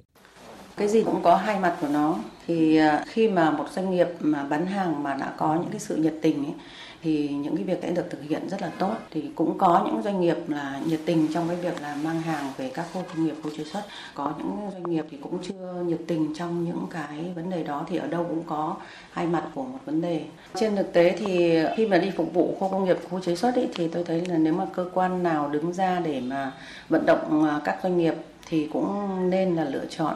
Cái 0.78 0.88
gì 0.88 1.04
cũng 1.04 1.24
có 1.24 1.36
hai 1.36 1.60
mặt 1.60 1.78
của 1.82 1.88
nó. 1.88 2.20
Thì 2.48 2.78
à, 2.78 3.06
khi 3.08 3.30
mà 3.30 3.52
một 3.52 3.66
doanh 3.76 3.92
nghiệp 3.92 4.08
mà 4.20 4.44
bán 4.44 4.66
hàng 4.66 5.04
mà 5.04 5.14
đã 5.14 5.36
có 5.38 5.56
những 5.56 5.72
cái 5.72 5.80
sự 5.80 5.96
nhiệt 5.96 6.14
tình 6.22 6.46
ấy, 6.46 6.54
thì 7.02 7.30
những 7.30 7.56
cái 7.56 7.66
việc 7.66 7.82
đã 7.82 7.90
được 7.90 8.06
thực 8.10 8.22
hiện 8.30 8.50
rất 8.50 8.62
là 8.62 8.72
tốt. 8.80 8.94
Thì 9.12 9.24
cũng 9.36 9.58
có 9.58 9.84
những 9.86 10.02
doanh 10.04 10.22
nghiệp 10.22 10.38
là 10.48 10.82
nhiệt 10.86 11.00
tình 11.06 11.28
trong 11.34 11.48
cái 11.48 11.58
việc 11.58 11.82
là 11.82 11.96
mang 12.04 12.22
hàng 12.22 12.52
về 12.58 12.72
các 12.74 12.86
khu 12.94 13.04
công 13.10 13.26
nghiệp 13.26 13.36
khu 13.44 13.50
chế 13.58 13.64
xuất. 13.64 13.82
Có 14.16 14.34
những 14.38 14.70
doanh 14.74 14.84
nghiệp 14.84 15.06
thì 15.12 15.18
cũng 15.22 15.40
chưa 15.44 15.84
nhiệt 15.86 16.00
tình 16.08 16.34
trong 16.36 16.66
những 16.66 16.88
cái 16.92 17.32
vấn 17.36 17.50
đề 17.50 17.64
đó 17.64 17.86
thì 17.90 17.98
ở 17.98 18.08
đâu 18.08 18.26
cũng 18.30 18.44
có 18.48 18.76
hai 19.12 19.28
mặt 19.28 19.44
của 19.56 19.64
một 19.64 19.80
vấn 19.86 20.02
đề. 20.02 20.22
Trên 20.56 20.76
thực 20.76 20.94
tế 20.94 21.16
thì 21.20 21.60
khi 21.76 21.88
mà 21.88 21.98
đi 21.98 22.12
phục 22.18 22.34
vụ 22.34 22.56
khu 22.60 22.70
công 22.70 22.86
nghiệp 22.86 22.98
khu 23.10 23.20
chế 23.20 23.36
xuất 23.36 23.56
ý, 23.56 23.68
thì 23.76 23.88
tôi 23.88 24.04
thấy 24.04 24.26
là 24.26 24.38
nếu 24.38 24.54
mà 24.54 24.66
cơ 24.76 24.90
quan 24.94 25.24
nào 25.24 25.50
đứng 25.50 25.74
ra 25.74 26.00
để 26.00 26.22
mà 26.22 26.52
vận 26.90 27.06
động 27.06 27.44
à, 27.50 27.62
các 27.64 27.80
doanh 27.84 27.98
nghiệp 27.98 28.14
thì 28.50 28.68
cũng 28.74 29.30
nên 29.30 29.56
là 29.56 29.64
lựa 29.64 29.86
chọn. 29.90 30.16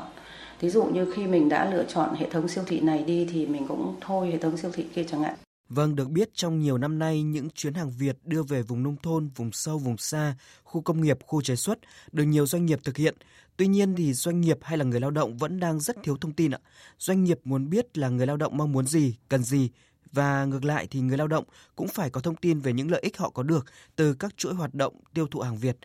Ví 0.59 0.69
dụ 0.69 0.83
như 0.83 1.13
khi 1.15 1.27
mình 1.27 1.49
đã 1.49 1.69
lựa 1.71 1.83
chọn 1.83 2.15
hệ 2.15 2.29
thống 2.29 2.47
siêu 2.47 2.63
thị 2.67 2.79
này 2.79 3.03
đi 3.07 3.27
thì 3.33 3.45
mình 3.45 3.67
cũng 3.67 3.95
thôi 4.01 4.29
hệ 4.31 4.37
thống 4.37 4.57
siêu 4.57 4.71
thị 4.73 4.85
kia 4.95 5.03
chẳng 5.03 5.23
hạn. 5.23 5.35
Vâng, 5.73 5.95
được 5.95 6.09
biết 6.09 6.29
trong 6.33 6.59
nhiều 6.59 6.77
năm 6.77 6.99
nay, 6.99 7.23
những 7.23 7.49
chuyến 7.49 7.73
hàng 7.73 7.91
Việt 7.91 8.17
đưa 8.23 8.43
về 8.43 8.61
vùng 8.61 8.83
nông 8.83 8.95
thôn, 9.03 9.29
vùng 9.35 9.51
sâu, 9.51 9.77
vùng 9.77 9.97
xa, 9.97 10.35
khu 10.63 10.81
công 10.81 11.01
nghiệp, 11.01 11.17
khu 11.25 11.41
chế 11.41 11.55
xuất 11.55 11.79
được 12.11 12.23
nhiều 12.23 12.45
doanh 12.45 12.65
nghiệp 12.65 12.79
thực 12.83 12.97
hiện. 12.97 13.15
Tuy 13.57 13.67
nhiên 13.67 13.95
thì 13.95 14.13
doanh 14.13 14.41
nghiệp 14.41 14.57
hay 14.61 14.77
là 14.77 14.85
người 14.85 14.99
lao 14.99 15.11
động 15.11 15.37
vẫn 15.37 15.59
đang 15.59 15.79
rất 15.79 15.95
thiếu 16.03 16.17
thông 16.17 16.33
tin 16.33 16.51
ạ. 16.51 16.59
Doanh 16.99 17.23
nghiệp 17.23 17.39
muốn 17.43 17.69
biết 17.69 17.97
là 17.97 18.09
người 18.09 18.27
lao 18.27 18.37
động 18.37 18.57
mong 18.57 18.71
muốn 18.71 18.87
gì, 18.87 19.15
cần 19.29 19.43
gì 19.43 19.69
và 20.11 20.45
ngược 20.45 20.65
lại 20.65 20.87
thì 20.91 21.01
người 21.01 21.17
lao 21.17 21.27
động 21.27 21.43
cũng 21.75 21.87
phải 21.87 22.09
có 22.09 22.21
thông 22.21 22.35
tin 22.35 22.59
về 22.59 22.73
những 22.73 22.91
lợi 22.91 23.01
ích 23.01 23.17
họ 23.17 23.29
có 23.29 23.43
được 23.43 23.65
từ 23.95 24.13
các 24.13 24.37
chuỗi 24.37 24.53
hoạt 24.53 24.73
động 24.73 24.93
tiêu 25.13 25.27
thụ 25.27 25.39
hàng 25.39 25.57
Việt. 25.57 25.77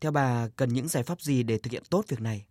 Theo 0.00 0.12
bà, 0.12 0.48
cần 0.56 0.68
những 0.72 0.88
giải 0.88 1.02
pháp 1.02 1.20
gì 1.20 1.42
để 1.42 1.58
thực 1.58 1.72
hiện 1.72 1.82
tốt 1.90 2.04
việc 2.08 2.20
này? 2.20 2.44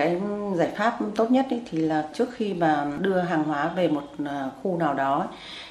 Cái 0.00 0.16
giải 0.54 0.68
pháp 0.76 0.98
tốt 1.16 1.30
nhất 1.30 1.46
ý, 1.50 1.60
thì 1.70 1.78
là 1.78 2.08
trước 2.14 2.28
khi 2.32 2.54
mà 2.54 2.86
đưa 2.98 3.18
hàng 3.18 3.44
hóa 3.44 3.68
về 3.68 3.88
một 3.88 4.02
à, 4.24 4.48
khu 4.62 4.76
nào 4.76 4.94
đó 4.94 5.28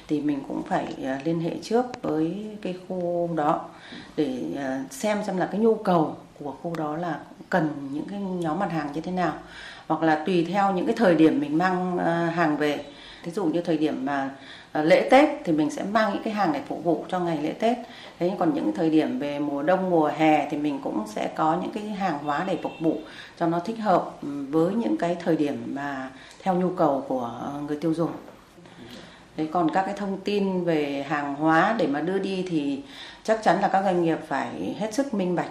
thì 0.08 0.20
mình 0.20 0.40
cũng 0.48 0.62
phải 0.62 0.86
à, 1.04 1.20
liên 1.24 1.40
hệ 1.40 1.50
trước 1.62 1.84
với 2.02 2.46
cái 2.62 2.74
khu 2.88 3.30
đó 3.36 3.64
để 4.16 4.42
à, 4.56 4.84
xem 4.90 5.18
xem 5.26 5.36
là 5.36 5.46
cái 5.46 5.60
nhu 5.60 5.74
cầu 5.74 6.16
của 6.38 6.54
khu 6.62 6.74
đó 6.76 6.96
là 6.96 7.18
cần 7.48 7.68
những 7.92 8.04
cái 8.10 8.20
nhóm 8.20 8.58
mặt 8.58 8.72
hàng 8.72 8.92
như 8.94 9.00
thế 9.00 9.12
nào. 9.12 9.32
Hoặc 9.88 10.02
là 10.02 10.22
tùy 10.26 10.46
theo 10.52 10.72
những 10.72 10.86
cái 10.86 10.94
thời 10.98 11.14
điểm 11.14 11.40
mình 11.40 11.58
mang 11.58 11.98
hàng 12.28 12.56
về. 12.56 12.84
Thí 13.22 13.32
dụ 13.32 13.44
như 13.44 13.60
thời 13.60 13.76
điểm 13.76 14.04
mà 14.04 14.30
à, 14.72 14.82
lễ 14.82 15.08
Tết 15.10 15.28
thì 15.44 15.52
mình 15.52 15.70
sẽ 15.70 15.82
mang 15.92 16.12
những 16.12 16.22
cái 16.22 16.32
hàng 16.32 16.52
để 16.52 16.60
phục 16.68 16.84
vụ 16.84 17.04
cho 17.08 17.20
ngày 17.20 17.38
lễ 17.42 17.52
Tết. 17.52 17.76
Thế 18.18 18.30
còn 18.38 18.54
những 18.54 18.72
thời 18.74 18.90
điểm 18.90 19.18
về 19.18 19.38
mùa 19.38 19.62
đông, 19.62 19.90
mùa 19.90 20.10
hè 20.16 20.48
thì 20.50 20.56
mình 20.56 20.80
cũng 20.84 21.04
sẽ 21.06 21.30
có 21.36 21.58
những 21.62 21.70
cái 21.72 21.84
hàng 21.84 22.18
hóa 22.18 22.44
để 22.46 22.58
phục 22.62 22.72
vụ 22.80 22.98
cho 23.38 23.46
nó 23.46 23.60
thích 23.60 23.78
hợp 23.78 24.10
ừ, 24.22 24.46
với 24.50 24.74
những 24.74 24.96
cái 24.96 25.16
thời 25.24 25.36
điểm 25.36 25.62
mà 25.74 26.10
theo 26.42 26.54
nhu 26.54 26.70
cầu 26.70 27.04
của 27.08 27.30
ờ, 27.40 27.60
người 27.66 27.78
tiêu 27.80 27.94
dùng. 27.94 28.10
Thế 29.36 29.46
còn 29.52 29.70
các 29.70 29.82
cái 29.86 29.94
thông 29.96 30.18
tin 30.20 30.64
về 30.64 31.04
hàng 31.08 31.34
hóa 31.34 31.74
để 31.78 31.86
mà 31.86 32.00
đưa 32.00 32.18
đi 32.18 32.46
thì 32.50 32.82
chắc 33.24 33.42
chắn 33.42 33.60
là 33.60 33.68
các 33.68 33.84
doanh 33.84 34.02
nghiệp 34.02 34.18
phải 34.28 34.76
hết 34.78 34.94
sức 34.94 35.14
minh 35.14 35.34
bạch 35.34 35.50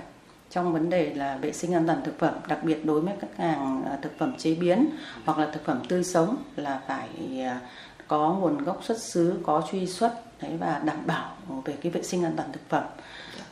trong 0.50 0.74
vấn 0.74 0.89
đề 0.89 1.13
là 1.13 1.38
vệ 1.38 1.53
sinh 1.53 1.74
an 1.74 1.88
toàn 1.88 2.01
thực 2.03 2.20
phẩm, 2.20 2.34
đặc 2.48 2.63
biệt 2.63 2.86
đối 2.86 3.01
với 3.01 3.13
các 3.22 3.38
hàng 3.38 3.84
à, 3.86 3.98
thực 4.01 4.18
phẩm 4.18 4.38
chế 4.38 4.56
biến 4.56 4.89
hoặc 5.25 5.38
là 5.38 5.51
thực 5.53 5.65
phẩm 5.65 5.82
tươi 5.89 6.03
sống 6.03 6.38
là 6.56 6.82
phải 6.88 7.10
à, 7.41 7.60
có 8.08 8.34
nguồn 8.34 8.63
gốc 8.63 8.84
xuất 8.84 9.01
xứ, 9.01 9.39
có 9.44 9.63
truy 9.72 9.86
xuất 9.88 10.41
đấy 10.41 10.51
và 10.60 10.82
đảm 10.86 10.98
bảo 11.06 11.32
về 11.65 11.77
cái 11.82 11.91
vệ 11.91 12.03
sinh 12.03 12.24
an 12.24 12.34
toàn 12.38 12.51
thực 12.51 12.70
phẩm. 12.70 12.84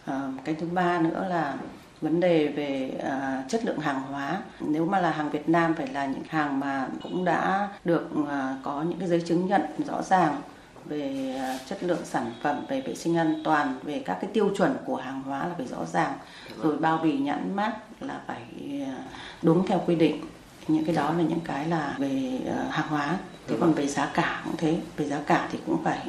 À, 0.06 0.22
cái 0.46 0.56
thứ 0.56 0.68
ba 0.68 1.00
nữa 1.00 1.28
là 1.30 1.56
vấn 2.02 2.20
đề 2.20 2.48
về 2.48 2.92
uh, 2.98 3.50
chất 3.50 3.66
lượng 3.66 3.80
hàng 3.80 4.02
hóa 4.02 4.42
nếu 4.60 4.86
mà 4.86 5.00
là 5.00 5.12
hàng 5.12 5.30
Việt 5.30 5.50
Nam 5.50 5.74
phải 5.74 5.88
là 5.88 6.06
những 6.06 6.24
hàng 6.30 6.60
mà 6.60 6.88
cũng 7.04 7.26
đã 7.26 7.70
được 7.86 8.10
uh, 8.22 8.28
có 8.64 8.84
những 8.84 9.00
cái 9.00 9.08
giấy 9.08 9.22
chứng 9.28 9.48
nhận 9.48 9.62
rõ 9.88 10.02
ràng 10.02 10.42
về 10.90 11.36
à, 11.40 11.60
chất 11.70 11.84
lượng 11.84 12.06
sản 12.06 12.34
phẩm, 12.42 12.66
về 12.70 12.82
vệ 12.82 12.96
sinh 12.96 13.18
an 13.18 13.42
toàn, 13.44 13.80
về 13.84 14.02
các 14.06 14.18
cái 14.22 14.30
tiêu 14.34 14.50
chuẩn 14.58 14.76
của 14.86 14.96
hàng 14.96 15.22
hóa 15.22 15.48
là 15.48 15.54
phải 15.58 15.68
rõ 15.68 15.86
ràng. 15.86 16.14
Rồi 16.62 16.78
bao 16.78 16.98
bì 17.04 17.18
nhãn 17.18 17.56
mát 17.56 17.74
là 18.00 18.22
phải 18.28 18.42
à, 18.86 18.98
đúng 19.42 19.68
theo 19.68 19.82
quy 19.86 19.96
định. 19.96 20.22
Những 20.68 20.86
cái 20.86 20.96
đó 20.96 21.14
là 21.14 21.24
những 21.24 21.40
cái 21.40 21.68
là 21.68 21.96
về 21.98 22.40
à, 22.48 22.68
hàng 22.70 22.88
hóa. 22.88 23.18
Thế 23.48 23.56
còn 23.60 23.74
về 23.74 23.88
giá 23.88 24.06
cả 24.14 24.42
cũng 24.46 24.56
thế. 24.58 24.78
Về 24.98 25.06
giá 25.06 25.20
cả 25.28 25.50
thì 25.52 25.60
cũng 25.66 25.84
phải 25.84 26.00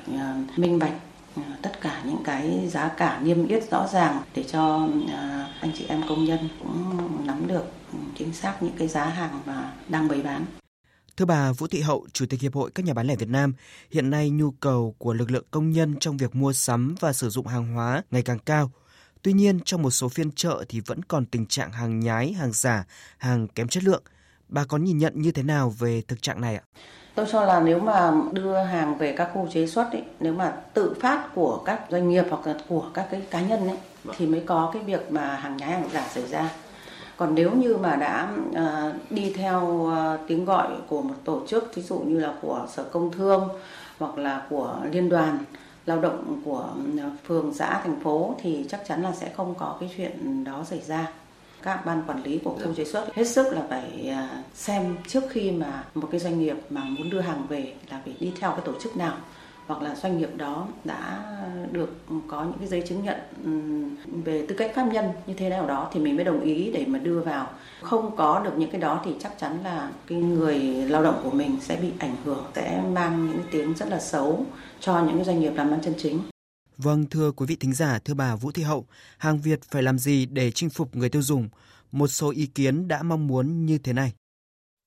minh 0.57 0.79
bạch 0.79 0.93
tất 1.63 1.81
cả 1.81 2.01
những 2.05 2.25
cái 2.25 2.69
giá 2.69 2.89
cả 2.89 3.19
niêm 3.23 3.49
yết 3.49 3.71
rõ 3.71 3.87
ràng 3.93 4.19
để 4.35 4.45
cho 4.53 4.89
anh 5.61 5.71
chị 5.79 5.85
em 5.89 6.03
công 6.09 6.25
nhân 6.25 6.49
cũng 6.59 7.27
nắm 7.27 7.47
được 7.47 7.73
ừ, 7.93 7.99
chính 8.19 8.33
xác 8.33 8.63
những 8.63 8.77
cái 8.79 8.89
giá 8.89 9.05
hàng 9.05 9.41
mà 9.47 9.71
đang 9.89 10.09
bày 10.09 10.23
bán. 10.23 10.45
Thưa 11.19 11.25
bà 11.25 11.53
Vũ 11.53 11.67
Thị 11.67 11.81
Hậu, 11.81 12.07
Chủ 12.13 12.27
tịch 12.27 12.41
Hiệp 12.41 12.55
hội 12.55 12.71
các 12.75 12.87
nhà 12.87 12.95
bán 12.95 13.07
lẻ 13.07 13.17
Việt 13.17 13.29
Nam, 13.29 13.55
hiện 13.91 14.11
nay 14.11 14.31
nhu 14.31 14.51
cầu 14.51 14.95
của 14.99 15.13
lực 15.13 15.31
lượng 15.31 15.45
công 15.51 15.71
nhân 15.71 15.95
trong 16.01 16.17
việc 16.17 16.37
mua 16.37 16.53
sắm 16.53 16.95
và 17.01 17.13
sử 17.13 17.29
dụng 17.29 17.47
hàng 17.47 17.75
hóa 17.75 18.03
ngày 18.11 18.23
càng 18.23 18.39
cao. 18.39 18.71
Tuy 19.23 19.33
nhiên, 19.33 19.61
trong 19.65 19.83
một 19.83 19.91
số 19.91 20.09
phiên 20.09 20.31
chợ 20.31 20.65
thì 20.69 20.81
vẫn 20.81 21.03
còn 21.03 21.27
tình 21.27 21.47
trạng 21.47 21.73
hàng 21.73 22.01
nhái, 22.01 22.33
hàng 22.33 22.53
giả, 22.53 22.85
hàng 23.19 23.49
kém 23.49 23.69
chất 23.69 23.85
lượng. 23.85 24.03
Bà 24.49 24.65
có 24.65 24.79
nhìn 24.79 24.99
nhận 24.99 25.13
như 25.23 25.33
thế 25.33 25.43
nào 25.43 25.71
về 25.71 26.03
thực 26.09 26.23
trạng 26.23 26.41
này 26.41 26.57
ạ? 26.57 26.63
Tôi 27.15 27.27
cho 27.33 27.45
là 27.45 27.61
nếu 27.61 27.79
mà 27.79 28.13
đưa 28.33 28.63
hàng 28.65 28.99
về 28.99 29.15
các 29.17 29.31
khu 29.35 29.49
chế 29.53 29.67
xuất 29.67 29.93
ấy, 29.93 30.03
nếu 30.21 30.33
mà 30.33 30.53
tự 30.75 30.95
phát 31.01 31.29
của 31.35 31.63
các 31.65 31.81
doanh 31.91 32.09
nghiệp 32.09 32.25
hoặc 32.31 32.47
là 32.47 32.59
của 32.69 32.91
các 32.95 33.09
cái 33.11 33.23
cá 33.31 33.41
nhân 33.41 33.69
ấy, 33.69 33.79
thì 34.19 34.27
mới 34.27 34.43
có 34.47 34.71
cái 34.75 34.83
việc 34.83 35.13
mà 35.13 35.37
hàng 35.37 35.57
nhái 35.57 35.71
hàng 35.71 35.89
giả 35.93 36.09
xảy 36.15 36.29
ra 36.29 36.51
còn 37.19 37.35
nếu 37.35 37.51
như 37.51 37.77
mà 37.77 37.97
đã 37.97 38.33
uh, 38.51 39.11
đi 39.11 39.33
theo 39.33 39.61
uh, 39.61 40.21
tiếng 40.29 40.45
gọi 40.45 40.69
của 40.89 41.03
một 41.03 41.15
tổ 41.25 41.47
chức 41.47 41.75
ví 41.75 41.83
dụ 41.83 41.99
như 41.99 42.21
là 42.21 42.35
của 42.43 42.67
sở 42.69 42.85
công 42.85 43.13
thương 43.13 43.49
hoặc 43.99 44.19
là 44.19 44.47
của 44.51 44.77
liên 44.93 45.09
đoàn 45.09 45.39
lao 45.87 46.01
động 46.01 46.41
của 46.45 46.69
phường 47.27 47.55
xã 47.55 47.81
thành 47.85 48.01
phố 48.01 48.35
thì 48.43 48.67
chắc 48.69 48.81
chắn 48.89 49.03
là 49.03 49.13
sẽ 49.13 49.33
không 49.37 49.55
có 49.59 49.77
cái 49.81 49.91
chuyện 49.97 50.45
đó 50.45 50.65
xảy 50.65 50.81
ra. 50.87 51.13
Các 51.63 51.87
ban 51.87 52.03
quản 52.07 52.23
lý 52.23 52.39
của 52.45 52.51
khu 52.51 52.75
chế 52.75 52.85
xuất 52.85 53.15
hết 53.15 53.25
sức 53.25 53.53
là 53.53 53.63
phải 53.69 54.15
xem 54.55 54.97
trước 55.09 55.23
khi 55.31 55.51
mà 55.51 55.85
một 55.95 56.09
cái 56.11 56.21
doanh 56.21 56.41
nghiệp 56.41 56.57
mà 56.71 56.85
muốn 56.85 57.11
đưa 57.11 57.21
hàng 57.21 57.47
về 57.49 57.75
là 57.91 58.01
phải 58.05 58.15
đi 58.21 58.33
theo 58.41 58.51
cái 58.51 58.61
tổ 58.65 58.73
chức 58.83 58.97
nào 58.97 59.17
hoặc 59.69 59.83
là 59.83 59.95
doanh 59.95 60.19
nghiệp 60.19 60.31
đó 60.37 60.69
đã 60.85 61.25
được 61.73 61.91
có 62.29 62.45
những 62.45 62.59
cái 62.59 62.69
giấy 62.69 62.83
chứng 62.89 63.05
nhận 63.05 63.21
về 64.25 64.47
tư 64.49 64.55
cách 64.59 64.73
pháp 64.75 64.85
nhân 64.93 65.05
như 65.27 65.35
thế 65.35 65.49
nào 65.49 65.67
đó 65.67 65.91
thì 65.93 66.01
mình 66.01 66.17
mới 66.17 66.25
đồng 66.25 66.41
ý 66.41 66.71
để 66.73 66.85
mà 66.87 66.99
đưa 66.99 67.21
vào 67.21 67.51
không 67.83 68.17
có 68.17 68.41
được 68.45 68.53
những 68.57 68.71
cái 68.71 68.81
đó 68.81 69.03
thì 69.05 69.11
chắc 69.21 69.33
chắn 69.39 69.59
là 69.65 69.91
cái 70.07 70.19
người 70.19 70.59
lao 70.89 71.03
động 71.03 71.21
của 71.25 71.31
mình 71.31 71.57
sẽ 71.61 71.77
bị 71.77 71.93
ảnh 71.99 72.17
hưởng 72.25 72.45
sẽ 72.55 72.83
mang 72.93 73.27
những 73.27 73.43
tiếng 73.51 73.75
rất 73.75 73.89
là 73.89 74.01
xấu 74.01 74.47
cho 74.81 75.03
những 75.03 75.17
cái 75.17 75.25
doanh 75.25 75.41
nghiệp 75.41 75.53
làm 75.55 75.71
ăn 75.71 75.81
chân 75.83 75.95
chính 75.99 76.21
Vâng, 76.77 77.07
thưa 77.11 77.33
quý 77.33 77.47
vị 77.47 77.57
thính 77.61 77.75
giả, 77.75 77.99
thưa 78.05 78.15
bà 78.15 78.37
Vũ 78.37 78.51
Thị 78.51 78.63
Hậu, 78.63 78.87
hàng 79.19 79.41
Việt 79.41 79.61
phải 79.63 79.83
làm 79.83 79.99
gì 79.99 80.27
để 80.27 80.51
chinh 80.51 80.71
phục 80.71 80.97
người 80.97 81.09
tiêu 81.09 81.23
dùng? 81.23 81.49
Một 81.93 82.07
số 82.07 82.31
ý 82.31 82.47
kiến 82.47 82.89
đã 82.89 83.03
mong 83.03 83.27
muốn 83.27 83.67
như 83.67 83.79
thế 83.79 83.93
này. 83.93 84.13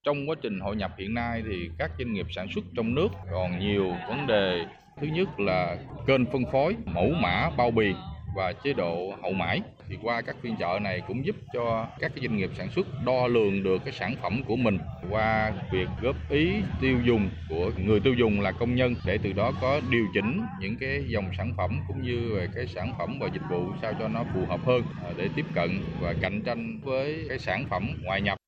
Trong 0.04 0.30
quá 0.30 0.36
trình 0.42 0.60
hội 0.60 0.76
nhập 0.76 0.92
hiện 0.98 1.14
nay 1.14 1.44
thì 1.50 1.70
các 1.78 1.92
doanh 1.98 2.14
nghiệp 2.14 2.26
sản 2.36 2.48
xuất 2.56 2.64
trong 2.76 2.96
nước 2.96 3.08
còn 3.32 3.60
nhiều 3.60 3.96
vấn 4.08 4.28
đề. 4.28 4.66
Thứ 5.02 5.08
nhất 5.08 5.40
là 5.40 5.78
kênh 6.08 6.26
phân 6.26 6.44
phối, 6.52 6.76
mẫu 6.86 7.10
mã, 7.22 7.50
bao 7.58 7.72
bì 7.72 7.94
và 8.36 8.54
chế 8.64 8.74
độ 8.74 9.14
hậu 9.22 9.34
mãi. 9.34 9.62
Thì 9.90 9.98
qua 10.02 10.22
các 10.22 10.36
phiên 10.42 10.56
chợ 10.60 10.80
này 10.82 11.02
cũng 11.08 11.26
giúp 11.26 11.36
cho 11.54 11.88
các 12.00 12.12
cái 12.16 12.26
doanh 12.28 12.38
nghiệp 12.38 12.50
sản 12.58 12.70
xuất 12.72 12.88
đo 13.06 13.28
lường 13.28 13.64
được 13.64 13.82
cái 13.86 13.94
sản 13.94 14.16
phẩm 14.22 14.44
của 14.48 14.56
mình. 14.56 14.78
Qua 15.10 15.54
việc 15.72 15.88
góp 16.02 16.16
ý 16.30 16.54
tiêu 16.82 16.98
dùng 17.04 17.30
của 17.50 17.72
người 17.86 18.00
tiêu 18.00 18.14
dùng 18.14 18.42
là 18.42 18.52
công 18.52 18.76
nhân 18.76 18.96
để 19.06 19.18
từ 19.24 19.34
đó 19.34 19.52
có 19.62 19.82
điều 19.90 20.06
chỉnh 20.14 20.42
những 20.60 20.78
cái 20.78 21.04
dòng 21.08 21.26
sản 21.38 21.54
phẩm 21.58 21.80
cũng 21.88 22.02
như 22.02 22.34
về 22.36 22.48
cái 22.56 22.68
sản 22.68 22.94
phẩm 22.98 23.20
và 23.20 23.28
dịch 23.34 23.50
vụ 23.50 23.66
sao 23.82 23.94
cho 24.00 24.08
nó 24.08 24.24
phù 24.34 24.46
hợp 24.46 24.60
hơn 24.66 24.82
à, 25.04 25.10
để 25.18 25.30
tiếp 25.36 25.46
cận 25.54 25.70
và 26.02 26.14
cạnh 26.22 26.42
tranh 26.42 26.80
với 26.84 27.26
cái 27.30 27.40
sản 27.40 27.66
phẩm 27.70 27.88
ngoại 28.04 28.22
nhập 28.22 28.41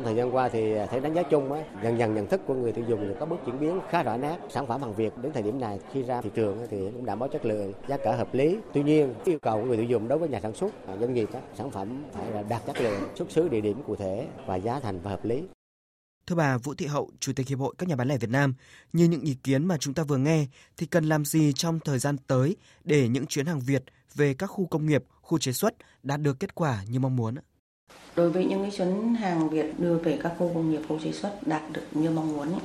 trong 0.00 0.06
thời 0.06 0.16
gian 0.16 0.34
qua 0.34 0.48
thì 0.48 0.74
thấy 0.90 1.00
đánh 1.00 1.14
giá 1.14 1.22
chung 1.22 1.52
á, 1.52 1.64
dần 1.82 1.98
dần 1.98 2.14
nhận 2.14 2.26
thức 2.26 2.40
của 2.46 2.54
người 2.54 2.72
tiêu 2.72 2.84
dùng 2.88 3.14
có 3.20 3.26
bước 3.26 3.36
chuyển 3.46 3.60
biến 3.60 3.80
khá 3.90 4.02
rõ 4.02 4.16
nét. 4.16 4.38
Sản 4.50 4.66
phẩm 4.66 4.82
hàng 4.82 4.94
Việt 4.94 5.12
đến 5.22 5.32
thời 5.32 5.42
điểm 5.42 5.60
này 5.60 5.78
khi 5.92 6.02
ra 6.02 6.20
thị 6.20 6.30
trường 6.34 6.66
thì 6.70 6.76
cũng 6.76 7.04
đảm 7.04 7.18
bảo 7.18 7.28
chất 7.28 7.44
lượng, 7.44 7.72
giá 7.88 7.96
cả 8.04 8.16
hợp 8.16 8.34
lý. 8.34 8.56
Tuy 8.72 8.82
nhiên 8.82 9.14
yêu 9.24 9.38
cầu 9.42 9.60
của 9.60 9.66
người 9.66 9.76
tiêu 9.76 9.86
dùng 9.86 10.08
đối 10.08 10.18
với 10.18 10.28
nhà 10.28 10.40
sản 10.40 10.54
xuất, 10.54 10.86
à, 10.86 10.96
doanh 10.96 11.14
nghiệp 11.14 11.28
á, 11.32 11.40
sản 11.58 11.70
phẩm 11.70 12.04
phải 12.12 12.30
là 12.30 12.42
đạt 12.42 12.66
chất 12.66 12.80
lượng, 12.80 13.00
xuất 13.14 13.30
xứ 13.30 13.48
địa 13.48 13.60
điểm 13.60 13.82
cụ 13.86 13.96
thể 13.96 14.26
và 14.46 14.56
giá 14.56 14.80
thành 14.80 15.00
và 15.00 15.10
hợp 15.10 15.24
lý. 15.24 15.42
Thưa 16.26 16.36
bà 16.36 16.58
Vũ 16.58 16.74
Thị 16.74 16.86
Hậu, 16.86 17.10
Chủ 17.20 17.32
tịch 17.36 17.48
Hiệp 17.48 17.58
hội 17.58 17.74
các 17.78 17.88
nhà 17.88 17.96
bán 17.96 18.08
lẻ 18.08 18.18
Việt 18.18 18.30
Nam, 18.30 18.54
như 18.92 19.04
những 19.04 19.20
ý 19.20 19.36
kiến 19.44 19.64
mà 19.64 19.76
chúng 19.76 19.94
ta 19.94 20.02
vừa 20.02 20.16
nghe 20.16 20.46
thì 20.76 20.86
cần 20.86 21.04
làm 21.04 21.24
gì 21.24 21.52
trong 21.52 21.80
thời 21.84 21.98
gian 21.98 22.16
tới 22.26 22.56
để 22.84 23.08
những 23.08 23.26
chuyến 23.26 23.46
hàng 23.46 23.60
Việt 23.60 23.84
về 24.14 24.34
các 24.34 24.46
khu 24.46 24.66
công 24.66 24.86
nghiệp, 24.86 25.04
khu 25.22 25.38
chế 25.38 25.52
xuất 25.52 25.74
đạt 26.02 26.20
được 26.20 26.40
kết 26.40 26.54
quả 26.54 26.84
như 26.88 27.00
mong 27.00 27.16
muốn? 27.16 27.34
Đối 28.16 28.30
với 28.30 28.44
những 28.44 28.62
cái 28.62 28.70
chuyến 28.70 29.14
hàng 29.14 29.48
Việt 29.48 29.80
đưa 29.80 29.94
về 29.94 30.18
các 30.22 30.32
khu 30.38 30.50
công 30.54 30.70
nghiệp, 30.70 30.80
khu 30.88 30.98
chế 31.04 31.12
xuất 31.12 31.46
đạt 31.46 31.62
được 31.72 31.86
như 31.92 32.10
mong 32.10 32.36
muốn 32.36 32.52
ấy, 32.52 32.60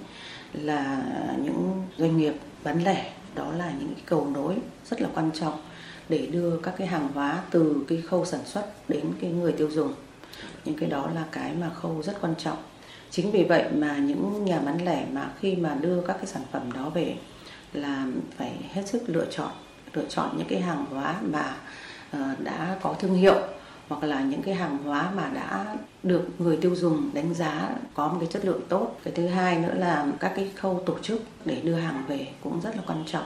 là 0.53 1.03
những 1.43 1.83
doanh 1.97 2.17
nghiệp 2.17 2.33
bán 2.63 2.83
lẻ 2.83 3.11
đó 3.35 3.51
là 3.57 3.71
những 3.79 3.93
cái 3.93 4.03
cầu 4.05 4.27
nối 4.33 4.55
rất 4.89 5.01
là 5.01 5.09
quan 5.15 5.31
trọng 5.31 5.53
để 6.09 6.27
đưa 6.31 6.57
các 6.57 6.73
cái 6.77 6.87
hàng 6.87 7.09
hóa 7.13 7.43
từ 7.51 7.85
cái 7.87 8.01
khâu 8.01 8.25
sản 8.25 8.39
xuất 8.45 8.89
đến 8.89 9.05
cái 9.21 9.31
người 9.31 9.51
tiêu 9.51 9.69
dùng. 9.71 9.93
Những 10.65 10.75
cái 10.75 10.89
đó 10.89 11.09
là 11.15 11.25
cái 11.31 11.53
mà 11.53 11.69
khâu 11.69 12.03
rất 12.03 12.21
quan 12.21 12.33
trọng. 12.37 12.57
Chính 13.09 13.31
vì 13.31 13.43
vậy 13.43 13.65
mà 13.73 13.97
những 13.97 14.45
nhà 14.45 14.59
bán 14.59 14.85
lẻ 14.85 15.05
mà 15.11 15.31
khi 15.39 15.55
mà 15.55 15.77
đưa 15.81 16.01
các 16.01 16.13
cái 16.13 16.25
sản 16.25 16.43
phẩm 16.51 16.71
đó 16.71 16.89
về 16.89 17.15
là 17.73 18.07
phải 18.37 18.51
hết 18.73 18.87
sức 18.87 19.03
lựa 19.07 19.25
chọn 19.31 19.51
lựa 19.93 20.05
chọn 20.09 20.37
những 20.37 20.47
cái 20.47 20.61
hàng 20.61 20.85
hóa 20.85 21.15
mà 21.21 21.57
ờ, 22.11 22.35
đã 22.39 22.77
có 22.81 22.95
thương 22.99 23.13
hiệu 23.13 23.35
hoặc 23.87 24.03
là 24.03 24.21
những 24.21 24.41
cái 24.41 24.55
hàng 24.55 24.77
hóa 24.77 25.11
mà 25.15 25.29
đã 25.33 25.77
được 26.03 26.27
người 26.39 26.57
tiêu 26.57 26.75
dùng 26.75 27.09
đánh 27.13 27.33
giá 27.33 27.69
có 27.93 28.07
một 28.07 28.17
cái 28.19 28.29
chất 28.31 28.45
lượng 28.45 28.61
tốt. 28.69 28.97
Cái 29.03 29.13
thứ 29.13 29.27
hai 29.27 29.59
nữa 29.59 29.73
là 29.75 30.07
các 30.19 30.31
cái 30.35 30.51
khâu 30.55 30.83
tổ 30.85 30.99
chức 31.01 31.21
để 31.45 31.61
đưa 31.63 31.75
hàng 31.75 32.03
về 32.07 32.27
cũng 32.43 32.61
rất 32.61 32.75
là 32.75 32.83
quan 32.87 33.03
trọng. 33.05 33.25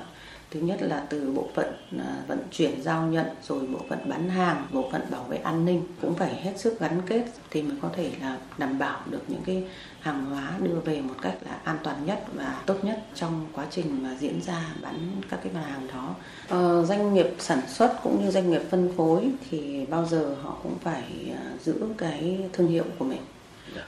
Thứ 0.51 0.59
nhất 0.59 0.81
là 0.81 1.03
từ 1.09 1.31
bộ 1.31 1.47
phận 1.53 1.73
à, 1.99 2.23
vận 2.27 2.39
chuyển 2.51 2.81
giao 2.81 3.07
nhận 3.07 3.25
rồi 3.47 3.67
bộ 3.67 3.79
phận 3.89 4.09
bán 4.09 4.29
hàng, 4.29 4.67
bộ 4.71 4.89
phận 4.91 5.01
bảo 5.11 5.23
vệ 5.23 5.37
an 5.37 5.65
ninh 5.65 5.83
cũng 6.01 6.15
phải 6.15 6.35
hết 6.35 6.53
sức 6.59 6.79
gắn 6.79 7.01
kết 7.07 7.25
thì 7.49 7.61
mới 7.61 7.77
có 7.81 7.89
thể 7.95 8.11
là 8.21 8.37
đảm 8.57 8.79
bảo 8.79 8.99
được 9.09 9.21
những 9.27 9.41
cái 9.45 9.63
hàng 9.99 10.25
hóa 10.25 10.53
đưa 10.61 10.79
về 10.85 11.01
một 11.01 11.13
cách 11.21 11.35
là 11.45 11.57
an 11.63 11.77
toàn 11.83 12.05
nhất 12.05 12.23
và 12.33 12.61
tốt 12.65 12.75
nhất 12.83 13.03
trong 13.15 13.45
quá 13.53 13.65
trình 13.69 14.03
mà 14.03 14.15
diễn 14.19 14.41
ra 14.41 14.75
bán 14.81 15.11
các 15.29 15.39
cái 15.43 15.53
mặt 15.53 15.63
hàng 15.69 15.87
đó. 15.87 16.15
Ờ, 16.47 16.85
doanh 16.85 17.13
nghiệp 17.13 17.27
sản 17.39 17.61
xuất 17.67 17.99
cũng 18.03 18.25
như 18.25 18.31
doanh 18.31 18.51
nghiệp 18.51 18.61
phân 18.69 18.93
phối 18.97 19.31
thì 19.49 19.85
bao 19.85 20.05
giờ 20.05 20.35
họ 20.41 20.57
cũng 20.63 20.77
phải 20.79 21.03
à, 21.35 21.51
giữ 21.63 21.75
cái 21.97 22.39
thương 22.53 22.67
hiệu 22.67 22.85
của 22.99 23.05
mình. 23.05 23.21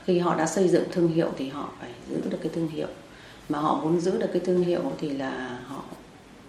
Khi 0.05 0.19
họ 0.19 0.35
đã 0.35 0.45
xây 0.45 0.67
dựng 0.67 0.83
thương 0.91 1.07
hiệu 1.07 1.29
thì 1.37 1.49
họ 1.49 1.69
phải 1.79 1.89
giữ 2.09 2.21
được 2.29 2.37
cái 2.41 2.51
thương 2.55 2.67
hiệu 2.67 2.87
mà 3.49 3.59
họ 3.59 3.81
muốn 3.83 3.99
giữ 3.99 4.17
được 4.17 4.29
cái 4.33 4.41
thương 4.45 4.63
hiệu 4.63 4.81
thì 4.99 5.09
là 5.09 5.59
họ 5.67 5.83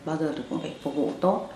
bao 0.05 0.17
giờ 0.17 0.35
cũng 0.51 0.61
phải 0.61 0.75
phục 0.83 0.95
vụ 0.95 1.13
tốt 1.21 1.49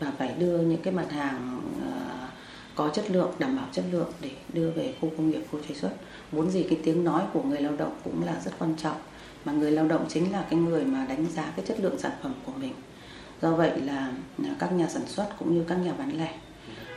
và 0.00 0.12
phải 0.18 0.34
đưa 0.38 0.58
những 0.58 0.82
cái 0.82 0.94
mặt 0.94 1.10
hàng 1.10 1.60
ờ, 1.84 2.28
có 2.74 2.88
chất 2.88 3.10
lượng, 3.10 3.30
đảm 3.38 3.56
bảo 3.56 3.66
chất 3.72 3.84
lượng 3.92 4.12
để 4.20 4.30
đưa 4.52 4.70
về 4.70 4.94
khu 5.00 5.10
công 5.16 5.30
nghiệp, 5.30 5.42
khu 5.50 5.58
chế 5.68 5.74
xuất. 5.74 5.90
Muốn 6.32 6.50
gì 6.50 6.62
cái 6.62 6.78
tiếng 6.84 7.04
nói 7.04 7.22
của 7.32 7.42
người 7.42 7.60
lao 7.60 7.76
động 7.76 7.92
cũng 8.04 8.24
là 8.26 8.40
rất 8.44 8.50
quan 8.58 8.74
trọng, 8.76 8.96
mà 9.44 9.52
người 9.52 9.70
lao 9.70 9.88
động 9.88 10.06
chính 10.08 10.32
là 10.32 10.44
cái 10.50 10.58
người 10.58 10.84
mà 10.84 11.06
đánh 11.08 11.26
giá 11.26 11.52
cái 11.56 11.64
chất 11.66 11.80
lượng 11.80 11.98
sản 11.98 12.12
phẩm 12.22 12.34
của 12.46 12.52
mình. 12.60 12.72
Do 13.42 13.50
vậy 13.50 13.80
là 13.80 14.12
ờ, 14.38 14.50
các 14.58 14.72
nhà 14.72 14.86
sản 14.88 15.06
xuất 15.06 15.28
cũng 15.38 15.54
như 15.54 15.64
các 15.68 15.74
nhà 15.74 15.92
bán 15.98 16.18
lẻ 16.18 16.34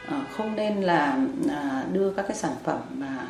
ờ, 0.08 0.22
không 0.32 0.56
nên 0.56 0.82
là 0.82 1.20
đưa 1.92 2.12
các 2.12 2.26
cái 2.28 2.38
sản 2.38 2.54
phẩm 2.64 2.80
mà 2.92 3.28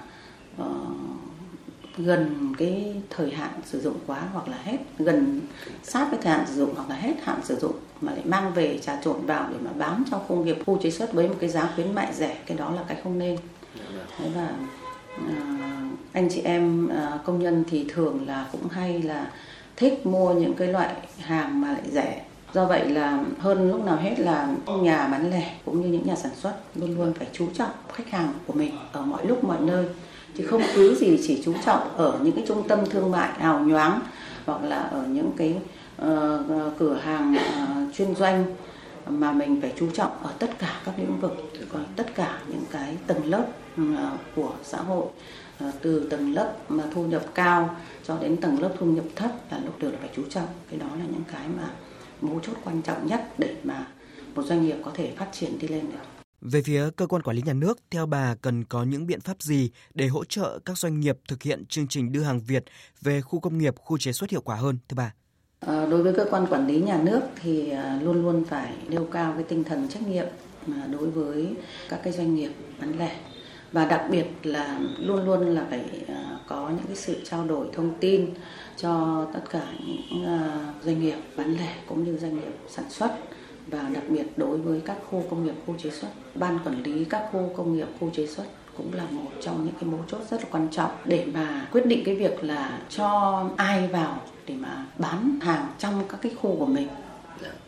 gần 1.98 2.54
cái 2.58 2.96
thời 3.10 3.32
hạn 3.32 3.52
sử 3.66 3.82
dụng 3.82 3.96
quá 4.08 4.22
hoặc 4.34 4.48
là 4.48 4.58
hết, 4.64 4.78
gần 5.00 5.42
sát 5.84 6.08
với 6.10 6.20
thời 6.22 6.34
hạn 6.34 6.46
sử 6.48 6.56
dụng 6.56 6.74
hoặc 6.76 6.90
là 6.90 6.96
hết 6.96 7.14
hạn 7.24 7.40
sử 7.44 7.56
dụng 7.56 7.76
mà 8.02 8.12
lại 8.12 8.22
mang 8.26 8.54
về 8.54 8.80
trà 8.80 9.02
trộn 9.04 9.26
vào 9.26 9.48
để 9.52 9.58
mà 9.62 9.72
bán 9.78 10.04
cho 10.12 10.18
công 10.18 10.46
nghiệp 10.46 10.58
khu 10.66 10.80
chế 10.84 10.92
xuất 10.92 11.14
với 11.14 11.28
một 11.28 11.36
cái 11.40 11.50
giá 11.50 11.70
khuyến 11.76 11.96
mại 11.96 12.14
rẻ, 12.14 12.38
cái 12.46 12.58
đó 12.58 12.72
là 12.72 12.84
cái 12.88 12.98
không 13.04 13.20
nên. 13.20 13.38
Thế 14.18 14.30
và 14.36 14.50
à, 15.28 15.90
anh 16.14 16.30
chị 16.32 16.42
em 16.42 16.88
à, 16.88 17.20
công 17.26 17.40
nhân 17.40 17.64
thì 17.70 17.86
thường 17.90 18.28
là 18.28 18.46
cũng 18.52 18.68
hay 18.70 19.02
là 19.02 19.32
thích 19.76 20.06
mua 20.06 20.34
những 20.34 20.54
cái 20.54 20.68
loại 20.68 20.96
hàng 21.20 21.62
mà 21.62 21.68
lại 21.68 21.84
rẻ. 21.92 22.24
Do 22.54 22.66
vậy 22.66 22.90
là 22.90 23.24
hơn 23.40 23.72
lúc 23.72 23.86
nào 23.86 23.96
hết 23.96 24.20
là 24.20 24.56
nhà 24.82 25.08
bán 25.08 25.32
lẻ 25.32 25.56
cũng 25.66 25.82
như 25.82 25.88
những 25.88 26.08
nhà 26.08 26.16
sản 26.16 26.32
xuất 26.36 26.56
luôn 26.76 26.96
luôn 26.96 27.14
phải 27.14 27.28
chú 27.34 27.48
trọng 27.54 27.72
khách 27.94 28.10
hàng 28.10 28.34
của 28.48 28.54
mình 28.54 28.72
ở 28.92 29.02
mọi 29.02 29.26
lúc 29.26 29.44
mọi 29.44 29.62
nơi 29.62 29.86
chứ 30.38 30.44
không 30.46 30.62
cứ 30.76 30.96
gì 30.96 31.20
chỉ 31.28 31.42
chú 31.46 31.54
trọng 31.66 31.98
ở 31.98 32.20
những 32.24 32.36
cái 32.36 32.44
trung 32.48 32.68
tâm 32.68 32.80
thương 32.90 33.12
mại 33.12 33.40
hào 33.40 33.60
nhoáng 33.60 34.00
hoặc 34.46 34.64
là 34.64 34.80
ở 34.80 35.06
những 35.08 35.32
cái 35.38 35.56
uh, 36.02 36.78
cửa 36.80 37.00
hàng 37.04 37.36
uh, 37.36 37.96
chuyên 37.96 38.16
doanh 38.16 38.46
mà 39.10 39.32
mình 39.32 39.62
phải 39.62 39.74
chú 39.80 39.90
trọng 39.94 40.12
ở 40.24 40.30
tất 40.40 40.60
cả 40.60 40.82
các 40.86 40.94
lĩnh 40.98 41.20
vực 41.20 41.52
còn 41.74 41.86
tất 41.96 42.16
cả 42.16 42.40
những 42.48 42.64
cái 42.72 42.98
tầng 43.08 43.26
lớp 43.26 43.46
uh, 43.82 43.88
của 44.36 44.52
xã 44.64 44.78
hội 44.78 45.06
uh, 45.68 45.74
từ 45.82 46.08
tầng 46.10 46.34
lớp 46.34 46.54
mà 46.70 46.84
thu 46.94 47.06
nhập 47.06 47.24
cao 47.34 47.76
cho 48.08 48.18
đến 48.22 48.38
tầng 48.38 48.62
lớp 48.62 48.70
thu 48.80 48.86
nhập 48.86 49.06
thấp 49.16 49.32
là 49.52 49.60
lúc 49.66 49.80
đều 49.80 49.92
là 49.92 49.98
phải 50.00 50.10
chú 50.16 50.22
trọng. 50.30 50.48
Cái 50.70 50.80
đó 50.80 50.88
là 51.00 51.06
những 51.12 51.24
cái 51.32 51.48
mà 51.58 51.70
mấu 52.22 52.40
chốt 52.40 52.54
quan 52.64 52.82
trọng 52.82 53.08
nhất 53.08 53.28
để 53.38 53.56
mà 53.64 53.88
một 54.36 54.44
doanh 54.46 54.66
nghiệp 54.66 54.78
có 54.86 54.92
thể 54.94 55.12
phát 55.18 55.28
triển 55.32 55.60
đi 55.60 55.68
lên 55.68 55.86
được 55.92 56.17
về 56.42 56.62
phía 56.62 56.90
cơ 56.96 57.08
quan 57.08 57.22
quản 57.22 57.36
lý 57.36 57.42
nhà 57.42 57.54
nước, 57.54 57.80
theo 57.92 58.06
bà 58.06 58.36
cần 58.42 58.64
có 58.64 58.84
những 58.84 59.08
biện 59.08 59.22
pháp 59.22 59.42
gì 59.42 59.72
để 59.94 60.08
hỗ 60.08 60.26
trợ 60.26 60.60
các 60.66 60.78
doanh 60.78 61.00
nghiệp 61.00 61.18
thực 61.28 61.44
hiện 61.44 61.66
chương 61.66 61.88
trình 61.88 62.12
đưa 62.12 62.24
hàng 62.24 62.40
Việt 62.40 62.64
về 63.02 63.22
khu 63.22 63.40
công 63.40 63.58
nghiệp, 63.58 63.76
khu 63.78 63.98
chế 63.98 64.12
xuất 64.12 64.30
hiệu 64.30 64.42
quả 64.42 64.56
hơn, 64.56 64.78
thưa 64.90 64.96
bà? 64.96 65.14
À, 65.60 65.86
đối 65.86 66.04
với 66.04 66.14
cơ 66.14 66.26
quan 66.32 66.48
quản 66.50 66.68
lý 66.68 66.82
nhà 66.82 67.00
nước 67.04 67.22
thì 67.42 67.70
à, 67.70 68.00
luôn 68.04 68.22
luôn 68.22 68.44
phải 68.46 68.74
nêu 68.88 69.08
cao 69.12 69.34
cái 69.34 69.44
tinh 69.44 69.64
thần 69.64 69.90
trách 69.90 70.08
nhiệm 70.08 70.26
à, 70.68 70.88
đối 70.92 71.10
với 71.10 71.56
các 71.90 72.00
cái 72.04 72.14
doanh 72.14 72.36
nghiệp 72.36 72.52
bán 72.80 72.98
lẻ 72.98 73.20
và 73.72 73.86
đặc 73.86 74.08
biệt 74.12 74.26
là 74.44 74.80
luôn 75.00 75.26
luôn 75.26 75.56
là 75.56 75.66
phải 75.70 76.06
có 76.48 76.70
những 76.70 76.88
cái 76.88 76.96
sự 76.96 77.22
trao 77.24 77.46
đổi 77.46 77.68
thông 77.74 78.00
tin 78.00 78.30
cho 78.78 79.26
tất 79.34 79.42
cả 79.50 79.62
những 79.88 80.26
doanh 80.84 81.02
nghiệp 81.02 81.18
bán 81.38 81.58
lẻ 81.58 81.76
cũng 81.88 82.04
như 82.04 82.18
doanh 82.18 82.36
nghiệp 82.36 82.54
sản 82.70 82.86
xuất 82.90 83.18
và 83.68 83.90
đặc 83.94 84.04
biệt 84.10 84.26
đối 84.38 84.58
với 84.58 84.82
các 84.86 84.98
khu 85.10 85.24
công 85.30 85.46
nghiệp 85.46 85.56
khu 85.66 85.76
chế 85.78 85.90
xuất 85.90 86.08
ban 86.36 86.60
quản 86.66 86.84
lý 86.84 87.06
các 87.06 87.24
khu 87.32 87.50
công 87.58 87.78
nghiệp 87.78 87.88
khu 88.00 88.10
chế 88.10 88.28
xuất 88.28 88.44
cũng 88.78 88.94
là 88.94 89.04
một 89.12 89.32
trong 89.42 89.66
những 89.66 89.74
cái 89.74 89.90
mấu 89.90 90.00
chốt 90.08 90.20
rất 90.30 90.42
là 90.44 90.48
quan 90.52 90.68
trọng 90.72 90.92
để 91.06 91.26
mà 91.34 91.68
quyết 91.72 91.86
định 91.86 92.04
cái 92.06 92.16
việc 92.16 92.44
là 92.44 92.80
cho 92.90 93.44
ai 93.58 93.88
vào 93.88 94.18
để 94.48 94.56
mà 94.56 94.86
bán 94.98 95.40
hàng 95.42 95.68
trong 95.80 96.04
các 96.10 96.18
cái 96.22 96.32
khu 96.42 96.56
của 96.60 96.66
mình. 96.66 96.88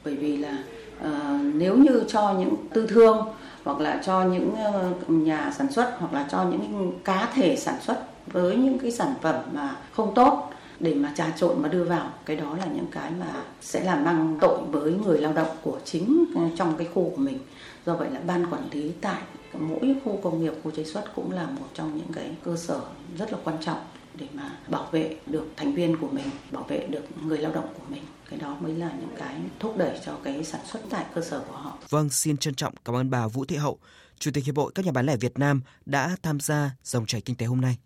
Bởi 0.06 0.16
vì 0.16 0.38
là 0.38 0.58
uh, 1.06 1.10
nếu 1.54 1.78
như 1.78 2.04
cho 2.08 2.34
những 2.40 2.56
tư 2.74 2.88
thương 2.88 3.28
hoặc 3.64 3.80
là 3.80 4.02
cho 4.06 4.24
những 4.24 4.52
uh, 4.52 5.10
nhà 5.10 5.52
sản 5.58 5.72
xuất 5.72 5.96
hoặc 6.00 6.14
là 6.14 6.28
cho 6.32 6.44
những 6.44 6.92
cá 7.04 7.30
thể 7.34 7.56
sản 7.56 7.76
xuất 7.82 8.04
với 8.28 8.56
những 8.56 8.80
cái 8.80 8.92
sản 8.92 9.14
phẩm 9.22 9.36
mà 9.54 9.76
không 9.92 10.14
tốt 10.16 10.49
để 10.80 10.94
mà 10.94 11.14
trà 11.18 11.32
trộn 11.38 11.62
mà 11.62 11.70
đưa 11.70 11.84
vào 11.84 12.14
cái 12.26 12.36
đó 12.36 12.58
là 12.58 12.66
những 12.66 12.88
cái 12.92 13.12
mà 13.20 13.44
sẽ 13.62 13.84
làm 13.84 14.06
mang 14.06 14.38
tội 14.42 14.62
với 14.72 14.94
người 14.94 15.22
lao 15.22 15.34
động 15.34 15.58
của 15.62 15.80
chính 15.86 16.26
ờ, 16.36 16.42
trong 16.58 16.78
cái 16.78 16.88
khu 16.94 17.10
của 17.10 17.22
mình 17.22 17.40
do 17.86 17.96
vậy 17.96 18.10
là 18.12 18.20
ban 18.20 18.46
quản 18.52 18.70
lý 18.72 18.92
tại 19.02 19.22
mỗi 19.54 19.96
khu 20.06 20.20
công 20.24 20.44
nghiệp 20.44 20.54
khu 20.64 20.72
chế 20.72 20.84
xuất 20.84 21.04
cũng 21.16 21.32
là 21.32 21.46
một 21.46 21.68
trong 21.74 21.98
những 21.98 22.14
cái 22.14 22.36
cơ 22.44 22.56
sở 22.56 22.82
rất 23.18 23.32
là 23.32 23.38
quan 23.44 23.58
trọng 23.62 23.80
để 24.16 24.28
mà 24.34 24.58
bảo 24.68 24.88
vệ 24.92 25.18
được 25.26 25.48
thành 25.56 25.74
viên 25.74 25.98
của 25.98 26.08
mình 26.12 26.26
bảo 26.52 26.64
vệ 26.64 26.88
được 26.88 27.04
người 27.24 27.38
lao 27.38 27.52
động 27.52 27.68
của 27.74 27.84
mình 27.90 28.04
cái 28.30 28.40
đó 28.40 28.58
mới 28.60 28.76
là 28.76 28.92
những 29.00 29.16
cái 29.18 29.36
thúc 29.60 29.78
đẩy 29.78 30.00
cho 30.06 30.18
cái 30.24 30.44
sản 30.44 30.62
xuất 30.66 30.80
tại 30.90 31.06
cơ 31.16 31.22
sở 31.22 31.44
của 31.48 31.58
họ. 31.58 31.78
Vâng, 31.90 32.10
xin 32.10 32.38
trân 32.38 32.56
trọng 32.56 32.74
cảm 32.86 32.96
ơn 32.96 33.10
bà 33.10 33.28
Vũ 33.28 33.46
Thị 33.46 33.56
Hậu, 33.56 33.80
Chủ 34.20 34.32
tịch 34.34 34.46
Hiệp 34.46 34.58
hội 34.58 34.72
các 34.76 34.86
nhà 34.86 34.92
bán 34.92 35.06
lẻ 35.06 35.16
Việt 35.16 35.40
Nam 35.40 35.62
đã 35.86 36.16
tham 36.24 36.40
gia 36.40 36.72
dòng 36.84 37.06
chảy 37.06 37.22
kinh 37.22 37.36
tế 37.36 37.46
hôm 37.46 37.62
nay. 37.62 37.78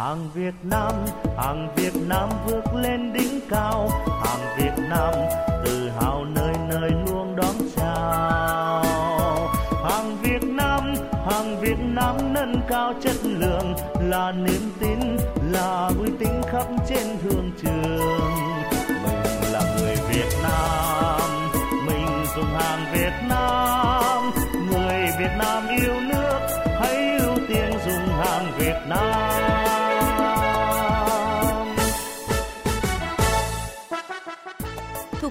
Hàng 0.00 0.30
Việt 0.34 0.54
Nam, 0.62 0.92
hàng 1.38 1.68
Việt 1.76 1.92
Nam 2.08 2.28
vượt 2.46 2.64
lên 2.74 3.12
đỉnh 3.12 3.40
cao. 3.48 3.88
Hàng 4.24 4.56
Việt 4.58 4.82
Nam 4.88 5.14
tự 5.64 5.90
hào 6.00 6.24
nơi 6.24 6.54
nơi 6.68 6.90
luôn 6.90 7.36
đón 7.36 7.54
chào. 7.76 9.48
Hàng 9.84 10.16
Việt 10.22 10.42
Nam, 10.42 10.94
hàng 11.30 11.60
Việt 11.60 11.78
Nam 11.78 12.16
nâng 12.32 12.60
cao 12.68 12.94
chất 13.02 13.16
lượng. 13.24 13.74
Là 14.00 14.32
niềm 14.32 14.70
tin, 14.80 15.16
là 15.52 15.90
uy 15.98 16.08
tín 16.18 16.42
khắp 16.52 16.66
trên 16.88 17.06
thương 17.22 17.50
trường. 17.62 18.39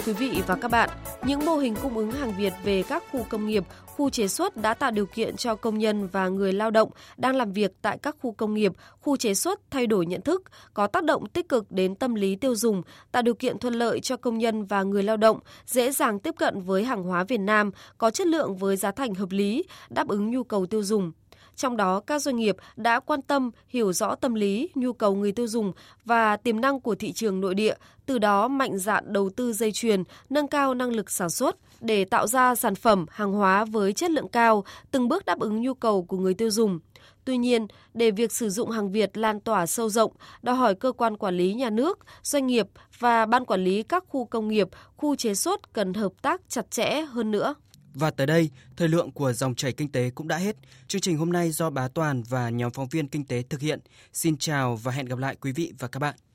Quý 0.10 0.30
vị 0.30 0.42
và 0.48 0.56
các 0.56 0.72
bạn, 0.72 0.90
những 1.26 1.46
mô 1.46 1.58
hình 1.58 1.76
cung 1.82 1.98
ứng 1.98 2.12
hàng 2.12 2.34
Việt 2.38 2.54
về 2.64 2.84
các 2.84 3.04
khu 3.12 3.26
công 3.30 3.48
nghiệp, 3.48 3.64
khu 3.86 4.10
chế 4.10 4.28
xuất 4.28 4.58
đã 4.58 4.74
tạo 4.74 4.92
điều 4.92 5.06
kiện 5.06 5.36
cho 5.36 5.56
công 5.56 5.78
nhân 5.78 6.08
và 6.08 6.28
người 6.28 6.54
lao 6.54 6.72
động 6.72 6.90
đang 7.18 7.36
làm 7.36 7.52
việc 7.52 7.72
tại 7.82 7.98
các 7.98 8.16
khu 8.22 8.32
công 8.32 8.54
nghiệp, 8.54 8.74
khu 9.02 9.18
chế 9.18 9.34
xuất 9.34 9.60
thay 9.72 9.88
đổi 9.88 10.06
nhận 10.06 10.22
thức, 10.22 10.44
có 10.74 10.88
tác 10.88 11.04
động 11.04 11.26
tích 11.26 11.50
cực 11.50 11.72
đến 11.72 11.96
tâm 11.96 12.16
lý 12.16 12.36
tiêu 12.36 12.56
dùng, 12.56 12.82
tạo 13.12 13.22
điều 13.22 13.34
kiện 13.34 13.58
thuận 13.58 13.74
lợi 13.74 14.00
cho 14.00 14.18
công 14.18 14.38
nhân 14.38 14.66
và 14.66 14.84
người 14.84 15.04
lao 15.04 15.18
động 15.18 15.40
dễ 15.66 15.92
dàng 15.92 16.20
tiếp 16.20 16.36
cận 16.38 16.62
với 16.62 16.84
hàng 16.84 17.04
hóa 17.04 17.24
Việt 17.24 17.40
Nam 17.40 17.72
có 17.98 18.12
chất 18.12 18.28
lượng 18.28 18.56
với 18.56 18.78
giá 18.78 18.92
thành 18.92 19.16
hợp 19.16 19.32
lý, 19.32 19.64
đáp 19.90 20.08
ứng 20.08 20.32
nhu 20.32 20.44
cầu 20.44 20.66
tiêu 20.66 20.84
dùng. 20.84 21.12
Trong 21.60 21.78
đó, 21.78 22.00
các 22.00 22.20
doanh 22.22 22.36
nghiệp 22.36 22.58
đã 22.76 23.00
quan 23.00 23.22
tâm, 23.22 23.52
hiểu 23.68 23.94
rõ 23.94 24.16
tâm 24.16 24.34
lý, 24.34 24.70
nhu 24.76 24.94
cầu 24.94 25.16
người 25.16 25.32
tiêu 25.32 25.48
dùng 25.48 25.72
và 26.06 26.38
tiềm 26.38 26.62
năng 26.62 26.82
của 26.82 26.96
thị 26.96 27.12
trường 27.12 27.42
nội 27.42 27.56
địa, 27.56 27.76
từ 28.06 28.18
đó 28.20 28.48
mạnh 28.48 28.78
dạn 28.78 29.14
đầu 29.14 29.30
tư 29.30 29.54
dây 29.54 29.72
chuyền, 29.72 30.04
nâng 30.30 30.48
cao 30.48 30.74
năng 30.74 30.90
lực 30.90 31.12
sản 31.12 31.30
xuất 31.30 31.56
để 31.82 32.06
tạo 32.06 32.28
ra 32.28 32.56
sản 32.56 32.76
phẩm, 32.76 33.06
hàng 33.10 33.32
hóa 33.32 33.66
với 33.66 33.94
chất 33.94 34.12
lượng 34.12 34.28
cao, 34.28 34.64
từng 34.92 35.08
bước 35.08 35.26
đáp 35.26 35.40
ứng 35.40 35.62
nhu 35.62 35.74
cầu 35.74 36.04
của 36.04 36.18
người 36.18 36.34
tiêu 36.34 36.50
dùng. 36.50 36.80
Tuy 37.26 37.38
nhiên, 37.38 37.68
để 37.94 38.12
việc 38.12 38.32
sử 38.32 38.50
dụng 38.50 38.70
hàng 38.70 38.92
Việt 38.92 39.18
lan 39.18 39.40
tỏa 39.40 39.66
sâu 39.66 39.90
rộng, 39.90 40.12
đòi 40.42 40.56
hỏi 40.56 40.76
cơ 40.76 40.92
quan 40.92 41.18
quản 41.18 41.38
lý 41.38 41.54
nhà 41.54 41.70
nước, 41.70 42.00
doanh 42.24 42.48
nghiệp 42.48 42.68
và 43.00 43.26
ban 43.26 43.46
quản 43.46 43.64
lý 43.64 43.84
các 43.84 44.04
khu 44.08 44.26
công 44.26 44.48
nghiệp, 44.48 44.68
khu 44.98 45.16
chế 45.16 45.34
xuất 45.34 45.74
cần 45.74 45.94
hợp 45.94 46.12
tác 46.22 46.42
chặt 46.50 46.72
chẽ 46.72 47.02
hơn 47.02 47.32
nữa. 47.32 47.56
Và 48.00 48.12
tới 48.12 48.28
đây, 48.28 48.50
thời 48.78 48.88
lượng 48.88 49.12
của 49.12 49.34
dòng 49.34 49.56
chảy 49.56 49.74
kinh 49.74 49.92
tế 49.92 50.10
cũng 50.10 50.28
đã 50.28 50.38
hết. 50.38 50.56
Chương 50.88 51.02
trình 51.02 51.18
hôm 51.18 51.32
nay 51.32 51.52
do 51.52 51.70
Bá 51.70 51.88
Toàn 51.88 52.24
và 52.24 52.50
nhóm 52.50 52.72
phóng 52.72 52.88
viên 52.88 53.08
kinh 53.08 53.26
tế 53.26 53.44
thực 53.50 53.62
hiện. 53.62 53.80
Xin 54.14 54.38
chào 54.38 54.76
và 54.76 54.92
hẹn 54.92 55.06
gặp 55.06 55.20
lại 55.20 55.36
quý 55.42 55.52
vị 55.52 55.74
và 55.80 55.88
các 55.88 56.00
bạn. 56.00 56.16